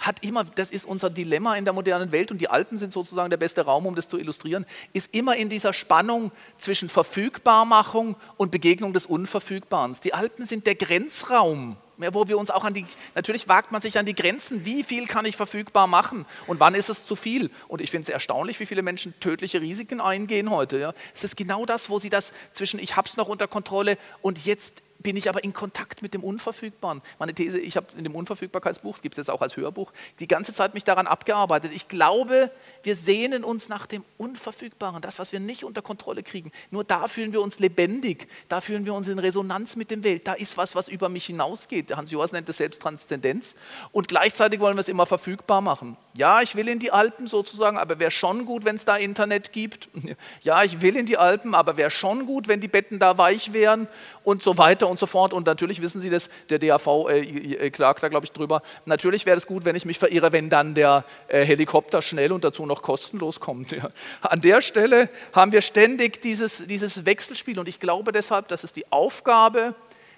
[0.00, 3.30] hat immer, das ist unser Dilemma in der modernen Welt und die Alpen sind sozusagen
[3.30, 8.50] der beste Raum, um das zu illustrieren, ist immer in dieser Spannung zwischen Verfügbarmachung und
[8.50, 9.96] Begegnung des Unverfügbaren.
[10.02, 13.98] Die Alpen sind der Grenzraum, wo wir uns auch an die, natürlich wagt man sich
[13.98, 17.50] an die Grenzen, wie viel kann ich verfügbar machen und wann ist es zu viel.
[17.68, 20.78] Und ich finde es erstaunlich, wie viele Menschen tödliche Risiken eingehen heute.
[20.78, 20.94] Ja.
[21.14, 24.46] Es ist genau das, wo sie das zwischen ich habe es noch unter Kontrolle und
[24.46, 27.02] jetzt bin ich aber in Kontakt mit dem Unverfügbaren.
[27.18, 30.52] Meine These, ich habe in dem Unverfügbarkeitsbuch, gibt es jetzt auch als Hörbuch, die ganze
[30.52, 31.72] Zeit mich daran abgearbeitet.
[31.74, 32.50] Ich glaube,
[32.82, 36.52] wir sehnen uns nach dem Unverfügbaren, das, was wir nicht unter Kontrolle kriegen.
[36.70, 40.26] Nur da fühlen wir uns lebendig, da fühlen wir uns in Resonanz mit dem Welt.
[40.26, 41.96] Da ist was, was über mich hinausgeht.
[41.96, 43.56] Hans Joas nennt es Selbsttranszendenz.
[43.92, 45.96] Und gleichzeitig wollen wir es immer verfügbar machen.
[46.16, 49.52] Ja, ich will in die Alpen sozusagen, aber wäre schon gut, wenn es da Internet
[49.52, 49.88] gibt.
[50.42, 53.52] Ja, ich will in die Alpen, aber wäre schon gut, wenn die Betten da weich
[53.52, 53.88] wären
[54.24, 55.32] und so weiter und so fort.
[55.32, 58.62] Und natürlich wissen Sie das, der DAV äh, äh, klagt da, glaube ich, drüber.
[58.84, 62.44] Natürlich wäre es gut, wenn ich mich verirre, wenn dann der äh, Helikopter schnell und
[62.44, 63.70] dazu noch kostenlos kommt.
[63.80, 63.88] Ja.
[64.20, 68.72] An der Stelle haben wir ständig dieses, dieses Wechselspiel und ich glaube deshalb, dass es
[68.72, 69.74] die Aufgabe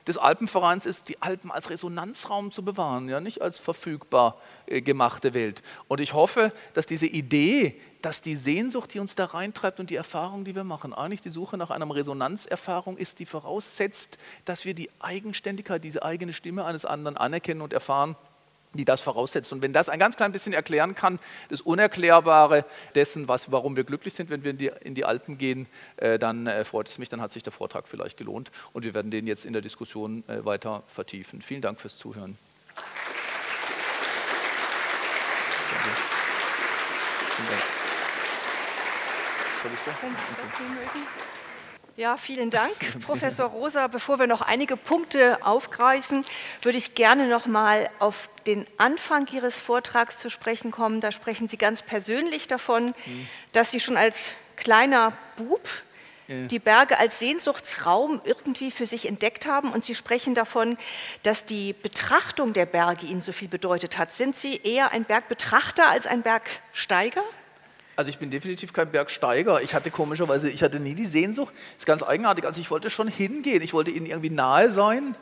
[0.06, 5.34] des Alpenvereins ist, die Alpen als Resonanzraum zu bewahren, ja, nicht als verfügbar äh, gemachte
[5.34, 5.62] Welt.
[5.88, 9.96] Und ich hoffe, dass diese Idee, dass die Sehnsucht, die uns da reintreibt und die
[9.96, 14.74] Erfahrung, die wir machen, eigentlich die Suche nach einer Resonanzerfahrung ist, die voraussetzt, dass wir
[14.74, 18.16] die Eigenständigkeit, diese eigene Stimme eines anderen anerkennen und erfahren
[18.74, 19.52] die das voraussetzt.
[19.52, 23.84] Und wenn das ein ganz klein bisschen erklären kann, das Unerklärbare dessen, was, warum wir
[23.84, 26.98] glücklich sind, wenn wir in die, in die Alpen gehen, äh, dann äh, freut es
[26.98, 29.62] mich, dann hat sich der Vortrag vielleicht gelohnt und wir werden den jetzt in der
[29.62, 31.42] Diskussion äh, weiter vertiefen.
[31.42, 32.38] Vielen Dank fürs Zuhören.
[39.62, 41.06] Wenn Sie das mögen.
[41.96, 42.74] Ja, vielen Dank,
[43.06, 43.86] Professor Rosa.
[43.86, 46.24] Bevor wir noch einige Punkte aufgreifen,
[46.62, 51.00] würde ich gerne noch mal auf den Anfang Ihres Vortrags zu sprechen kommen.
[51.00, 53.28] Da sprechen Sie ganz persönlich davon, mhm.
[53.52, 55.68] dass Sie schon als kleiner Bub
[56.28, 60.78] die Berge als Sehnsuchtsraum irgendwie für sich entdeckt haben und Sie sprechen davon,
[61.22, 64.12] dass die Betrachtung der Berge Ihnen so viel bedeutet hat.
[64.12, 67.22] Sind Sie eher ein Bergbetrachter als ein Bergsteiger?
[67.94, 69.60] Also ich bin definitiv kein Bergsteiger.
[69.62, 71.52] Ich hatte komischerweise, ich hatte nie die Sehnsucht.
[71.54, 72.44] Das ist ganz eigenartig.
[72.44, 73.62] Also ich wollte schon hingehen.
[73.62, 75.14] Ich wollte ihnen irgendwie nahe sein.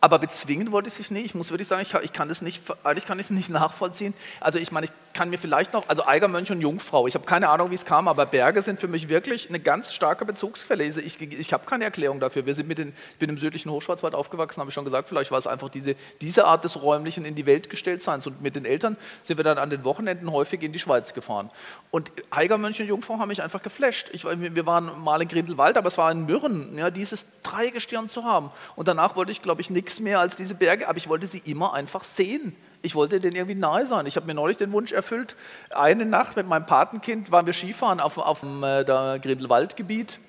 [0.00, 1.24] Aber bezwingen wollte ich es nicht.
[1.24, 3.48] Ich muss wirklich sagen, ich kann, ich kann das nicht, eigentlich kann ich es nicht
[3.50, 4.14] nachvollziehen.
[4.40, 7.48] Also ich meine, ich kann mir vielleicht noch, also Eigermönch und Jungfrau, ich habe keine
[7.48, 10.84] Ahnung, wie es kam, aber Berge sind für mich wirklich eine ganz starke Bezugsquelle.
[10.84, 12.46] Ich, ich habe keine Erklärung dafür.
[12.46, 15.30] Wir sind mit den, ich bin im südlichen Hochschwarzwald aufgewachsen, habe ich schon gesagt, vielleicht
[15.30, 18.26] war es einfach diese, diese Art des räumlichen in die Welt gestellt Seins.
[18.26, 21.50] Und mit den Eltern sind wir dann an den Wochenenden häufig in die Schweiz gefahren.
[21.90, 24.10] Und Eigermönch und Jungfrau haben mich einfach geflasht.
[24.12, 28.24] Ich, wir waren mal in Grindelwald, aber es war in Mürren, ja, dieses Dreigestirn zu
[28.24, 28.50] haben.
[28.74, 31.42] Und danach wollte ich, glaube ich, nichts mehr als diese Berge, aber ich wollte sie
[31.44, 32.56] immer einfach sehen.
[32.84, 34.04] Ich wollte denen irgendwie nahe sein.
[34.04, 35.36] Ich habe mir neulich den Wunsch erfüllt.
[35.70, 40.20] Eine Nacht mit meinem Patenkind waren wir Skifahren auf, auf dem äh, Grindelwaldgebiet.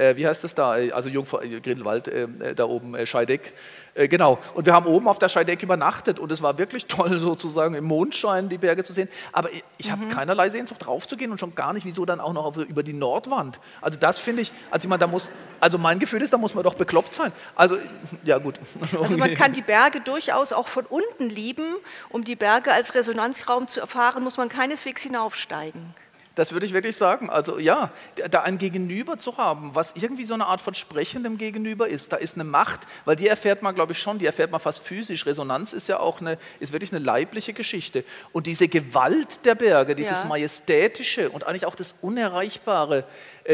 [0.00, 0.70] Äh, wie heißt das da?
[0.70, 3.52] Also Jungfrau, äh, Grindelwald, äh, äh, da oben, äh, Scheideck.
[3.92, 4.38] Äh, genau.
[4.54, 7.84] Und wir haben oben auf der Scheideck übernachtet und es war wirklich toll, sozusagen im
[7.84, 9.10] Mondschein die Berge zu sehen.
[9.32, 10.08] Aber ich, ich habe mhm.
[10.08, 13.60] keinerlei Sehnsucht draufzugehen und schon gar nicht, wieso dann auch noch auf, über die Nordwand.
[13.82, 15.28] Also das finde ich, also ich meine, da muss,
[15.60, 17.32] also mein Gefühl ist, da muss man doch bekloppt sein.
[17.54, 17.76] Also
[18.24, 18.58] ja gut.
[19.00, 21.74] Also man kann die Berge durchaus auch von unten lieben.
[22.08, 25.94] Um die Berge als Resonanzraum zu erfahren, muss man keineswegs hinaufsteigen.
[26.34, 27.28] Das würde ich wirklich sagen.
[27.28, 27.90] Also ja,
[28.30, 32.16] da ein Gegenüber zu haben, was irgendwie so eine Art von sprechendem Gegenüber ist, da
[32.16, 35.26] ist eine Macht, weil die erfährt man, glaube ich, schon, die erfährt man fast physisch.
[35.26, 38.04] Resonanz ist ja auch eine, ist wirklich eine leibliche Geschichte.
[38.32, 40.28] Und diese Gewalt der Berge, dieses ja.
[40.28, 43.04] Majestätische und eigentlich auch das Unerreichbare,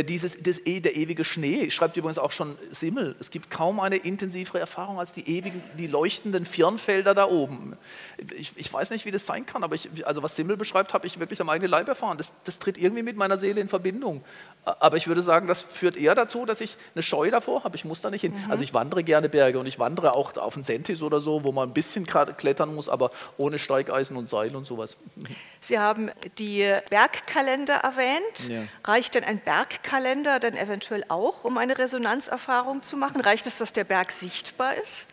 [0.05, 3.97] dieses, das, e, der ewige Schnee, schreibt übrigens auch schon Simmel, es gibt kaum eine
[3.97, 7.77] intensivere Erfahrung als die ewigen, die leuchtenden Firnfelder da oben.
[8.37, 11.07] Ich, ich weiß nicht, wie das sein kann, aber ich, also was Simmel beschreibt, habe
[11.07, 12.19] ich wirklich am eigenen Leib erfahren.
[12.19, 14.25] Das, das tritt irgendwie mit meiner Seele in Verbindung.
[14.67, 17.77] Aber ich würde sagen, das führt eher dazu, dass ich eine Scheu davor habe.
[17.77, 18.33] Ich muss da nicht hin.
[18.33, 18.51] Mhm.
[18.51, 21.53] Also ich wandere gerne Berge und ich wandere auch auf den Sentis oder so, wo
[21.53, 24.97] man ein bisschen klettern muss, aber ohne Steigeisen und Seil und sowas.
[25.61, 28.49] Sie haben die Bergkalender erwähnt.
[28.49, 28.63] Ja.
[28.83, 33.21] Reicht denn ein Bergkalender dann eventuell auch, um eine Resonanzerfahrung zu machen?
[33.21, 35.07] Reicht es, dass der Berg sichtbar ist?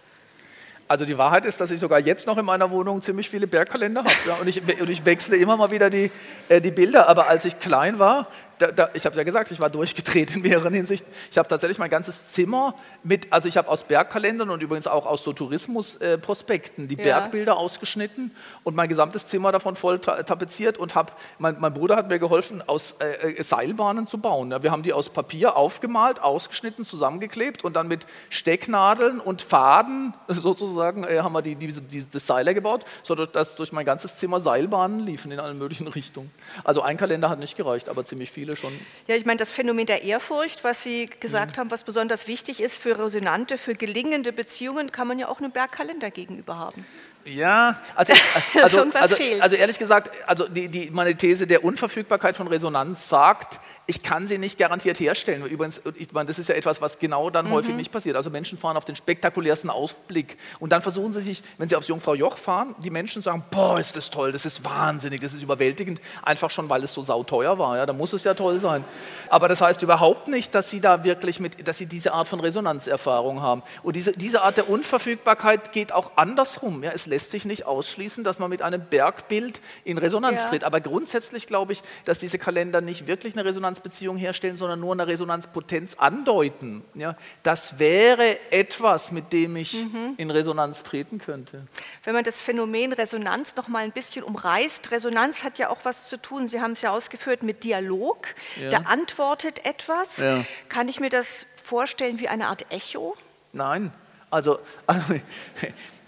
[0.88, 4.04] Also die Wahrheit ist, dass ich sogar jetzt noch in meiner Wohnung ziemlich viele Bergkalender
[4.04, 4.14] habe.
[4.28, 6.12] Ja, und, ich, und ich wechsle immer mal wieder die,
[6.50, 7.08] äh, die Bilder.
[7.08, 8.28] Aber als ich klein war,
[8.60, 11.12] da, da, ich habe ja gesagt, ich war durchgedreht in mehreren Hinsichten.
[11.32, 15.06] Ich habe tatsächlich mein ganzes Zimmer mit, also ich habe aus Bergkalendern und übrigens auch
[15.06, 17.04] aus so Tourismusprospekten äh, die ja.
[17.04, 22.10] Bergbilder ausgeschnitten und mein gesamtes Zimmer davon voll tapeziert und habe, mein, mein, Bruder hat
[22.10, 24.52] mir geholfen, aus äh, äh, Seilbahnen zu bauen.
[24.52, 30.14] Ja, wir haben die aus Papier aufgemalt, ausgeschnitten, zusammengeklebt und dann mit Stecknadeln und Faden
[30.28, 35.00] sozusagen äh, haben wir die, diese, diese, Seile gebaut, sodass durch mein ganzes Zimmer Seilbahnen
[35.00, 36.32] liefen in allen möglichen Richtungen.
[36.64, 38.78] Also ein Kalender hat nicht gereicht, aber ziemlich viele viele schon.
[39.08, 41.62] Ja, ich meine, das Phänomen der Ehrfurcht, was Sie gesagt mhm.
[41.62, 45.52] haben, was besonders wichtig ist für resonante, für gelingende Beziehungen, kann man ja auch einem
[45.52, 46.86] Bergkalender gegenüber haben.
[47.26, 48.14] Ja, also,
[48.62, 53.62] also, also, also, ehrlich gesagt, also die, die, meine These der Unverfügbarkeit von Resonanz sagt,
[53.86, 55.46] ich kann sie nicht garantiert herstellen.
[55.46, 57.52] Übrigens, ich meine, das ist ja etwas, was genau dann mhm.
[57.52, 58.16] häufig nicht passiert.
[58.16, 61.88] Also Menschen fahren auf den spektakulärsten Ausblick und dann versuchen sie sich, wenn sie aufs
[61.90, 65.44] Jungfrau Joch fahren, die Menschen sagen, boah, ist das toll, das ist wahnsinnig, das ist
[65.44, 67.78] überwältigend, einfach schon, weil es so sauteuer war.
[67.78, 68.86] Ja, da muss es ja toll sein.
[69.30, 72.40] Aber das heißt überhaupt nicht, dass sie da wirklich mit, dass sie diese Art von
[72.40, 73.64] Resonanzerfahrung haben.
[73.82, 76.84] Und diese, diese Art der Unverfügbarkeit geht auch andersrum.
[76.84, 80.50] Ja, es lässt sich nicht ausschließen, dass man mit einem Bergbild in Resonanz ja.
[80.50, 80.64] tritt.
[80.64, 84.94] Aber grundsätzlich glaube ich, dass diese Kalender nicht wirklich eine Resonanz Resonanzbeziehung herstellen, sondern nur
[84.94, 86.84] eine Resonanzpotenz andeuten.
[86.94, 90.14] Ja, das wäre etwas, mit dem ich mhm.
[90.18, 91.66] in Resonanz treten könnte.
[92.04, 96.08] Wenn man das Phänomen Resonanz noch mal ein bisschen umreißt, Resonanz hat ja auch was
[96.08, 98.28] zu tun, Sie haben es ja ausgeführt, mit Dialog.
[98.62, 98.70] Ja.
[98.70, 100.18] Da antwortet etwas.
[100.18, 100.46] Ja.
[100.70, 103.16] Kann ich mir das vorstellen wie eine Art Echo?
[103.52, 103.92] Nein,
[104.30, 105.16] also, also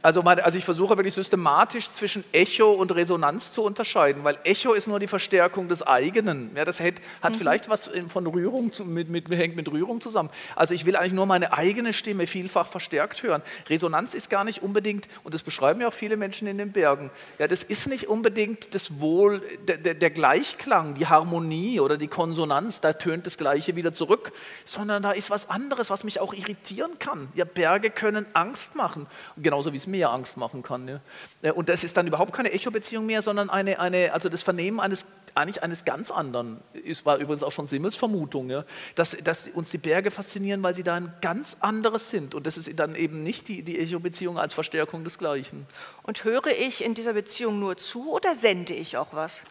[0.05, 4.73] Also, meine, also ich versuche wirklich systematisch zwischen Echo und Resonanz zu unterscheiden, weil Echo
[4.73, 6.51] ist nur die Verstärkung des eigenen.
[6.55, 7.37] Ja, das hat, hat mhm.
[7.39, 10.29] vielleicht was von Rührung, mit, mit, hängt mit Rührung zusammen.
[10.55, 13.41] Also ich will eigentlich nur meine eigene Stimme vielfach verstärkt hören.
[13.67, 17.09] Resonanz ist gar nicht unbedingt, und das beschreiben ja auch viele Menschen in den Bergen,
[17.39, 22.09] ja, das ist nicht unbedingt das Wohl, der, der, der Gleichklang, die Harmonie oder die
[22.09, 24.33] Konsonanz, da tönt das Gleiche wieder zurück,
[24.65, 27.27] sondern da ist was anderes, was mich auch irritieren kann.
[27.33, 30.87] Ja, Berge können Angst machen, genauso wie es mir mehr Angst machen kann.
[30.87, 30.99] Ja.
[31.41, 34.79] Äh, und das ist dann überhaupt keine Echo-Beziehung mehr, sondern eine, eine, also das Vernehmen
[34.79, 36.59] eines, eigentlich eines ganz anderen.
[36.87, 38.65] Es war übrigens auch schon Simmels Vermutung, ja,
[38.95, 42.35] dass, dass uns die Berge faszinieren, weil sie da ein ganz anderes sind.
[42.35, 45.65] Und das ist dann eben nicht die, die Echo-Beziehung als Verstärkung des Gleichen.
[46.03, 49.43] Und höre ich in dieser Beziehung nur zu oder sende ich auch was?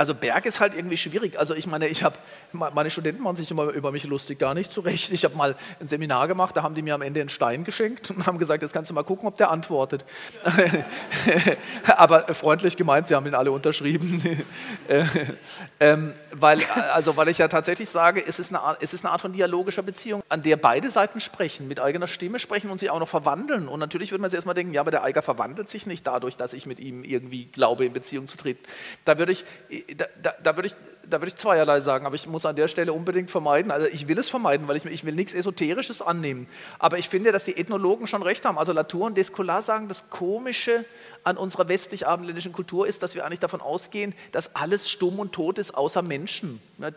[0.00, 1.38] Also Berg ist halt irgendwie schwierig.
[1.38, 2.16] Also ich meine, ich habe,
[2.52, 5.12] meine Studenten machen sich immer über mich lustig, gar nicht zurecht.
[5.12, 8.10] Ich habe mal ein Seminar gemacht, da haben die mir am Ende einen Stein geschenkt
[8.10, 10.06] und haben gesagt, jetzt kannst du mal gucken, ob der antwortet.
[11.98, 14.22] Aber freundlich gemeint, sie haben ihn alle unterschrieben.
[15.80, 19.12] ähm, weil, also, weil ich ja tatsächlich sage, es ist, eine Art, es ist eine
[19.12, 22.88] Art von dialogischer Beziehung, an der beide Seiten sprechen, mit eigener Stimme sprechen und sich
[22.88, 23.68] auch noch verwandeln.
[23.68, 26.38] Und natürlich würde man sich erstmal denken, ja, aber der Eiger verwandelt sich nicht dadurch,
[26.38, 28.64] dass ich mit ihm irgendwie glaube, in Beziehung zu treten.
[29.04, 29.44] Da würde ich
[29.96, 30.76] da, da, da würde ich,
[31.10, 34.18] würd ich zweierlei sagen, aber ich muss an der Stelle unbedingt vermeiden, also ich will
[34.18, 36.48] es vermeiden, weil ich, ich will nichts Esoterisches annehmen.
[36.78, 38.58] Aber ich finde, dass die Ethnologen schon recht haben.
[38.58, 40.84] Also Latour und Descola sagen, das Komische
[41.24, 45.58] an unserer westlich-abendländischen Kultur ist, dass wir eigentlich davon ausgehen, dass alles stumm und tot
[45.58, 46.60] ist, außer Menschen.
[46.78, 46.90] Ja,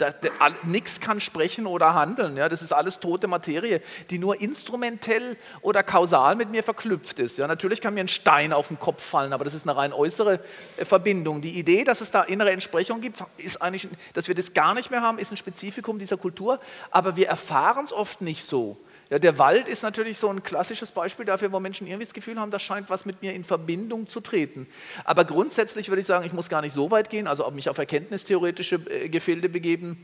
[0.64, 2.38] nichts kann sprechen oder handeln.
[2.38, 7.38] Ja, das ist alles tote Materie, die nur instrumentell oder kausal mit mir verknüpft ist.
[7.38, 9.94] Ja, natürlich kann mir ein Stein auf den Kopf fallen, aber das ist eine rein
[9.94, 10.40] äußere
[10.78, 11.42] äh, Verbindung.
[11.42, 14.92] Die Idee, dass es da innere Entsprechung gibt, ist eigentlich, dass wir das gar nicht
[14.92, 16.60] mehr haben, ist ein Spezifikum dieser Kultur,
[16.92, 18.78] aber wir erfahren es oft nicht so.
[19.14, 22.39] Ja, der Wald ist natürlich so ein klassisches Beispiel dafür, wo Menschen irgendwie das Gefühl
[22.39, 24.66] haben, das scheint was mit mir in Verbindung zu treten.
[25.03, 27.78] Aber grundsätzlich würde ich sagen, ich muss gar nicht so weit gehen, also mich auf
[27.78, 30.03] erkenntnistheoretische äh, Gefilde begeben,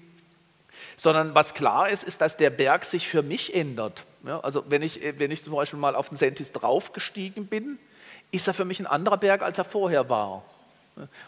[0.96, 4.06] sondern was klar ist, ist, dass der Berg sich für mich ändert.
[4.28, 7.80] Ja, also wenn ich, äh, wenn ich zum Beispiel mal auf den Sentis draufgestiegen bin,
[8.30, 10.46] ist er für mich ein anderer Berg, als er vorher war.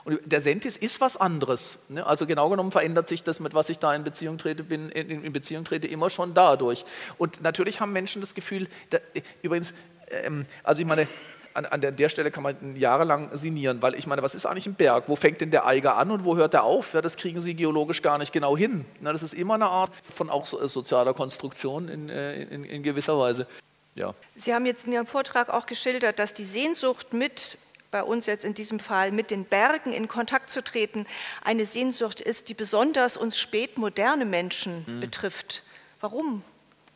[0.04, 1.80] Und der Sentis ist was anderes.
[1.90, 2.06] Ne?
[2.06, 5.32] Also genau genommen verändert sich das, mit was ich da in Beziehung trete, bin, in
[5.34, 6.86] Beziehung trete, immer schon dadurch.
[7.18, 9.00] Und natürlich haben Menschen das Gefühl, da,
[9.42, 9.74] übrigens,
[10.10, 11.08] ähm, also ich meine,
[11.54, 14.76] an, an, der Stelle kann man jahrelang sinnieren, weil ich meine, was ist eigentlich ein
[14.76, 15.06] Berg?
[15.08, 16.94] Wo fängt denn der Eiger an und wo hört er auf?
[16.94, 18.86] Ja, das kriegen sie geologisch gar nicht genau hin.
[19.00, 22.64] Na, das ist immer eine Art von auch so, äh, sozialer Konstruktion in, äh, in,
[22.64, 23.48] in gewisser Weise.
[23.96, 24.14] Ja.
[24.36, 27.58] Sie haben jetzt in Ihrem Vortrag auch geschildert, dass die Sehnsucht mit
[27.92, 31.06] bei uns jetzt in diesem Fall mit den Bergen in Kontakt zu treten,
[31.44, 35.00] eine Sehnsucht ist, die besonders uns spätmoderne Menschen mhm.
[35.02, 35.64] betrifft.
[36.00, 36.44] Warum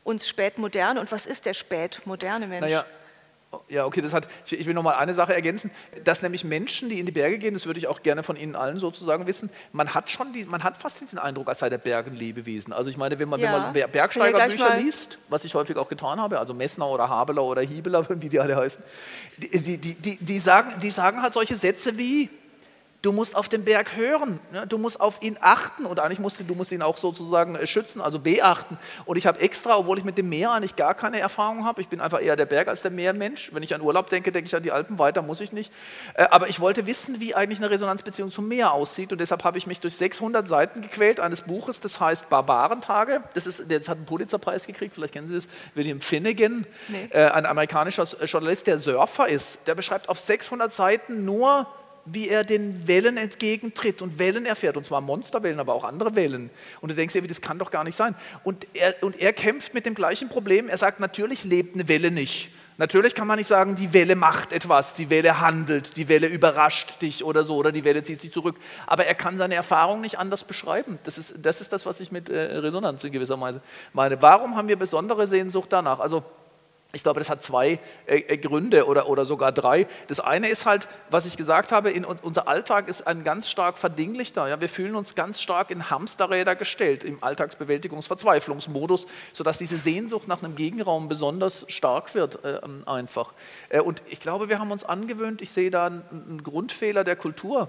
[0.03, 2.61] uns spätmoderne und was ist der spätmoderne Mensch?
[2.61, 2.85] Naja,
[3.69, 5.71] ja, okay, das hat, ich will noch mal eine Sache ergänzen,
[6.03, 8.55] dass nämlich Menschen, die in die Berge gehen, das würde ich auch gerne von Ihnen
[8.55, 11.77] allen sozusagen wissen, man hat schon, die, man hat fast den Eindruck, als sei der
[11.77, 12.73] Berg ein Lebewesen.
[12.73, 13.73] Also ich meine, wenn man, ja.
[13.73, 17.61] wenn man Bergsteigerbücher liest, was ich häufig auch getan habe, also Messner oder Habeler oder
[17.61, 18.83] Hiebeler, wie die alle heißen,
[19.37, 22.29] die, die, die, die, sagen, die sagen halt solche Sätze wie,
[23.05, 24.65] Du musst auf den Berg hören, ne?
[24.65, 27.67] du musst auf ihn achten und eigentlich musst du, du musst ihn auch sozusagen äh,
[27.67, 28.79] schützen, also beachten.
[29.05, 31.87] Und ich habe extra, obwohl ich mit dem Meer eigentlich gar keine Erfahrung habe, ich
[31.87, 33.53] bin einfach eher der Berg als der Meermensch.
[33.53, 35.71] Wenn ich an Urlaub denke, denke ich an die Alpen, weiter muss ich nicht.
[36.15, 39.59] Äh, aber ich wollte wissen, wie eigentlich eine Resonanzbeziehung zum Meer aussieht und deshalb habe
[39.59, 43.21] ich mich durch 600 Seiten gequält eines Buches, das heißt Barbarentage.
[43.35, 47.07] Das, ist, das hat einen Pulitzerpreis gekriegt, vielleicht kennen Sie das, William Finnegan, nee.
[47.11, 49.59] Äh, ein amerikanischer Journalist, der Surfer ist.
[49.67, 51.67] Der beschreibt auf 600 Seiten nur
[52.05, 56.51] wie er den Wellen entgegentritt und Wellen erfährt, und zwar Monsterwellen, aber auch andere Wellen.
[56.81, 58.15] Und du denkst dir, das kann doch gar nicht sein.
[58.43, 60.69] Und er, und er kämpft mit dem gleichen Problem.
[60.69, 62.51] Er sagt, natürlich lebt eine Welle nicht.
[62.77, 67.01] Natürlich kann man nicht sagen, die Welle macht etwas, die Welle handelt, die Welle überrascht
[67.01, 68.57] dich oder so, oder die Welle zieht sich zurück.
[68.85, 70.99] Aber er kann seine Erfahrung nicht anders beschreiben.
[71.05, 73.61] Das ist das, ist das was ich mit äh, Resonanz in gewisser Weise
[73.93, 74.21] meine.
[74.21, 76.01] Warum haben wir besondere Sehnsucht danach?
[76.01, 76.25] Also
[76.95, 79.85] ich glaube, das hat zwei äh, äh, Gründe oder, oder sogar drei.
[80.07, 83.77] Das eine ist halt, was ich gesagt habe, in, unser Alltag ist ein ganz stark
[83.77, 84.47] verdinglichter.
[84.47, 84.61] Ja?
[84.61, 90.55] Wir fühlen uns ganz stark in Hamsterräder gestellt, im Alltagsbewältigungsverzweiflungsmodus, sodass diese Sehnsucht nach einem
[90.55, 93.33] Gegenraum besonders stark wird äh, ähm, einfach.
[93.67, 97.17] Äh, und ich glaube, wir haben uns angewöhnt, ich sehe da einen, einen Grundfehler der
[97.17, 97.67] Kultur,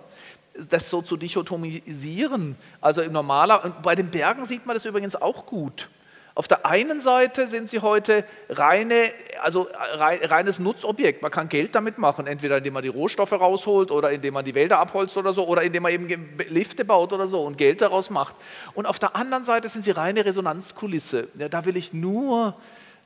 [0.71, 2.57] das so zu dichotomisieren.
[2.81, 5.89] Also im normaler, bei den Bergen sieht man das übrigens auch gut.
[6.37, 9.11] Auf der einen Seite sind sie heute reine,
[9.41, 11.23] also reines Nutzobjekt.
[11.23, 14.55] Man kann Geld damit machen, entweder indem man die Rohstoffe rausholt oder indem man die
[14.55, 18.11] Wälder abholzt oder so oder indem man eben Lifte baut oder so und Geld daraus
[18.11, 18.37] macht.
[18.75, 21.29] Und auf der anderen Seite sind sie reine Resonanzkulisse.
[21.39, 22.55] Ja, da will ich nur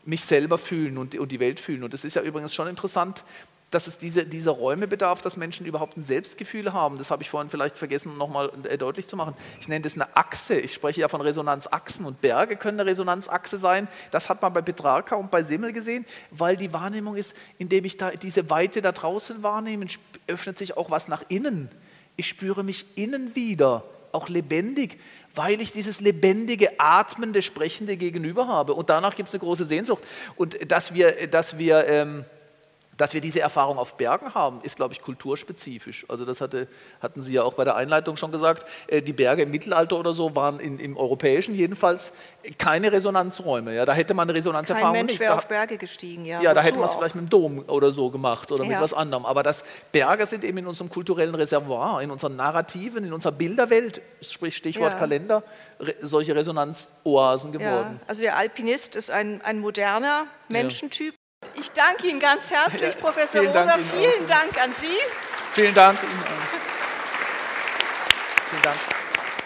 [0.05, 1.85] mich selber fühlen und, und die Welt fühlen.
[1.85, 3.22] Und das ist ja übrigens schon interessant,
[3.71, 6.99] dass es diese, diese Räume bedarf, dass Menschen überhaupt ein Selbstgefühl haben.
[6.99, 9.35] Das habe ich vorhin vielleicht vergessen, nochmal äh, deutlich zu machen.
[9.61, 10.59] Ich nenne das eine Achse.
[10.59, 13.87] Ich spreche ja von Resonanzachsen und Berge können eine Resonanzachse sein.
[14.11, 17.97] Das hat man bei Petrarca und bei Simmel gesehen, weil die Wahrnehmung ist, indem ich
[17.97, 19.87] da diese Weite da draußen wahrnehme,
[20.27, 21.68] öffnet sich auch was nach innen.
[22.16, 24.99] Ich spüre mich innen wieder, auch lebendig
[25.35, 28.75] weil ich dieses lebendige, atmende, sprechende Gegenüber habe.
[28.75, 30.03] Und danach gibt es eine große Sehnsucht.
[30.37, 32.25] Und dass wir, dass wir ähm,
[33.01, 36.05] dass wir diese Erfahrung auf Bergen haben, ist, glaube ich, kulturspezifisch.
[36.09, 36.68] Also das hatte,
[37.01, 38.66] hatten Sie ja auch bei der Einleitung schon gesagt.
[38.88, 42.12] Äh, die Berge im Mittelalter oder so waren in, im Europäischen jedenfalls
[42.59, 43.74] keine Resonanzräume.
[43.74, 46.42] Ja, da hätte man eine Resonanzerfahrung Kein Mensch wäre auf Berge gestiegen, ja.
[46.42, 48.70] Ja, da hätte man es vielleicht mit dem Dom oder so gemacht oder Ja.
[48.70, 49.24] mit was anderem.
[49.24, 54.03] Aber das Berge sind eben in unserem kulturellen Reservoir, in unseren Narrativen, in unserer Bilderwelt,
[54.20, 54.98] sprich Stichwort Ja.
[54.98, 55.42] Kalender,
[56.03, 58.01] solche Resonanzoasen Ja, geworden.
[58.07, 61.14] also der Alpinist ist ein, ein moderner Menschentyp.
[61.59, 63.80] Ich danke Ihnen ganz herzlich, Ja, Professor vielen Dank Rosa.
[63.80, 63.97] Auch.
[63.97, 64.86] Vielen Dank an Sie.
[65.53, 66.12] Vielen Dank Ihnen.
[66.12, 66.49] allen.
[68.51, 68.76] Vielen Dank.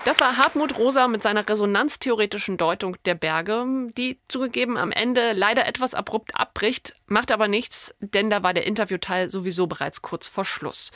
[0.05, 3.65] Das war Hartmut Rosa mit seiner resonanztheoretischen Deutung der Berge,
[3.97, 8.67] die zugegeben am Ende leider etwas abrupt abbricht, macht aber nichts, denn da war der
[8.67, 10.91] Interviewteil sowieso bereits kurz vor Schluss.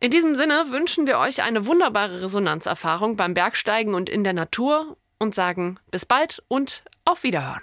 [0.00, 4.98] In diesem Sinne wünschen wir euch eine wunderbare Resonanzerfahrung beim Bergsteigen und in der Natur
[5.18, 7.62] und sagen bis bald und auf Wiederhören.